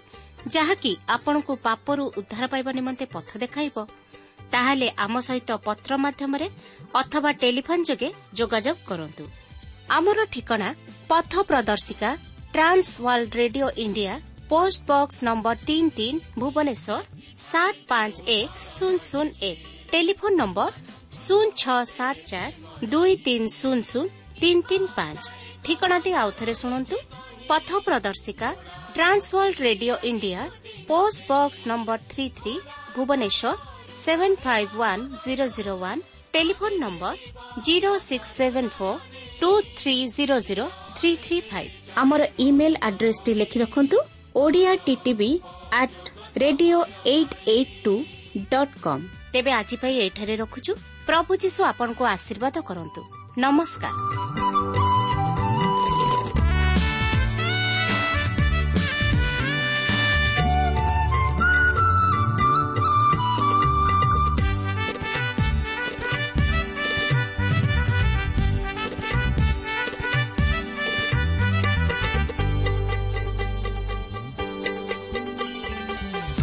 ଯାହାକି 0.54 0.92
ଆପଣଙ୍କୁ 1.16 1.52
ପାପରୁ 1.66 2.04
ଉଦ୍ଧାର 2.18 2.44
ପାଇବା 2.52 2.70
ନିମନ୍ତେ 2.78 3.04
ପଥ 3.14 3.28
ଦେଖାଇବ 3.42 3.76
ତାହେଲେ 4.52 4.88
ଆମ 5.04 5.14
ସହିତ 5.28 5.50
ପତ୍ର 5.66 5.90
ମାଧ୍ୟମରେ 6.04 6.46
ଅଥବା 7.00 7.30
ଟେଲିଫୋନ୍ 7.42 7.86
ଯୋଗେ 7.88 8.08
ଯୋଗାଯୋଗ 8.38 8.78
କରନ୍ତୁ। 8.88 9.24
ଆମର 9.96 10.18
ଠିକଣା 10.34 10.68
ପଥ 11.10 11.32
ପ୍ରଦର୍ଶିକା 11.48 12.10
trans 12.54 12.88
world 13.04 13.32
radio 13.40 13.66
India 13.84 14.14
post 14.50 14.80
box 14.90 15.16
number 15.28 15.56
ତିନି 15.68 15.90
ତିନି 15.98 16.18
ଭୁବନେଶ୍ୱର 16.40 17.00
ସାତ 17.44 17.76
ପାଞ୍ଚ 17.90 18.14
ଏକ 18.36 18.50
ଶୂନ 18.66 18.94
ଶୂନ 19.08 19.26
ଏକ। 19.50 19.58
ଟେଲିଫୋନ୍ 19.92 20.36
ନମ୍ବର 20.40 20.72
ଶୂନ 21.22 21.46
ଛଅ 21.60 21.78
ସାତ 21.88 22.16
ଚାରି 22.30 22.52
ଦୁଇ 22.92 23.12
ତିନି 23.26 23.48
ଶୂନ 23.58 23.78
ଶୂନ 23.90 24.06
ତିନି 24.42 24.62
ତିନି 24.70 24.88
ପାଞ୍ଚ 24.96 25.22
ଠିକଣାଟି 25.66 26.12
ଆଉଥରେ 26.22 26.54
ଶୁଣନ୍ତୁ। 26.60 26.96
ପଥ 27.48 27.68
ପ୍ରଦର୍ଶିକା 27.86 28.48
trans world 28.94 29.58
radio 29.66 29.94
India 30.10 30.40
post 30.88 31.20
box 31.30 31.60
number 31.70 31.98
three 32.12 32.24
three 32.38 32.54
Bhubaneswar 32.94 33.50
seven 34.04 34.36
five 34.44 34.72
one 34.80 35.02
zero 35.24 35.46
zero 35.56 35.74
one 35.84 36.02
telephone 36.34 36.76
number 36.84 37.14
zero 37.66 37.92
six 38.08 38.30
seven 38.38 38.70
four 38.76 38.98
two 39.40 39.50
three 39.78 39.96
zero 40.16 40.36
zero 40.48 40.66
three 40.98 41.10
three 41.24 41.38
five 41.50 41.72
ଆମର 42.02 42.20
ଇମେଲ୍ 42.46 42.76
ଆଡ୍ରେସ୍ଟି 42.88 43.32
ଲେଖି 43.40 43.58
ରଖନ୍ତୁ 43.64 43.98
Odia 44.42 44.72
TTV 44.86 45.30
at 45.80 46.04
radio 46.42 46.78
eight 47.14 47.34
eight 47.54 47.74
two 47.84 47.94
dot 48.52 48.76
com 48.84 49.02
ତେବେ 49.32 49.50
ଆଜି 49.60 49.76
ପାଇଁ 49.82 49.96
ଏଠାରେ 50.06 50.34
ରଖୁଛୁ। 50.42 50.72
ପ୍ରଭୁ 51.08 51.30
ଯୀଶୁ 51.42 51.60
ଆପଣଙ୍କୁ 51.70 52.02
ଆଶୀର୍ବାଦ 52.14 52.56
କରନ୍ତୁ। 52.68 53.02
ନମସ୍କାର 53.36 53.92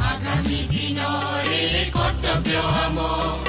ଆଗାମୀ 0.10 0.60
ଦିନରେ 0.72 1.84
କର୍ତ୍ତବ୍ୟ 1.94 2.58
ଆମ 2.78 3.49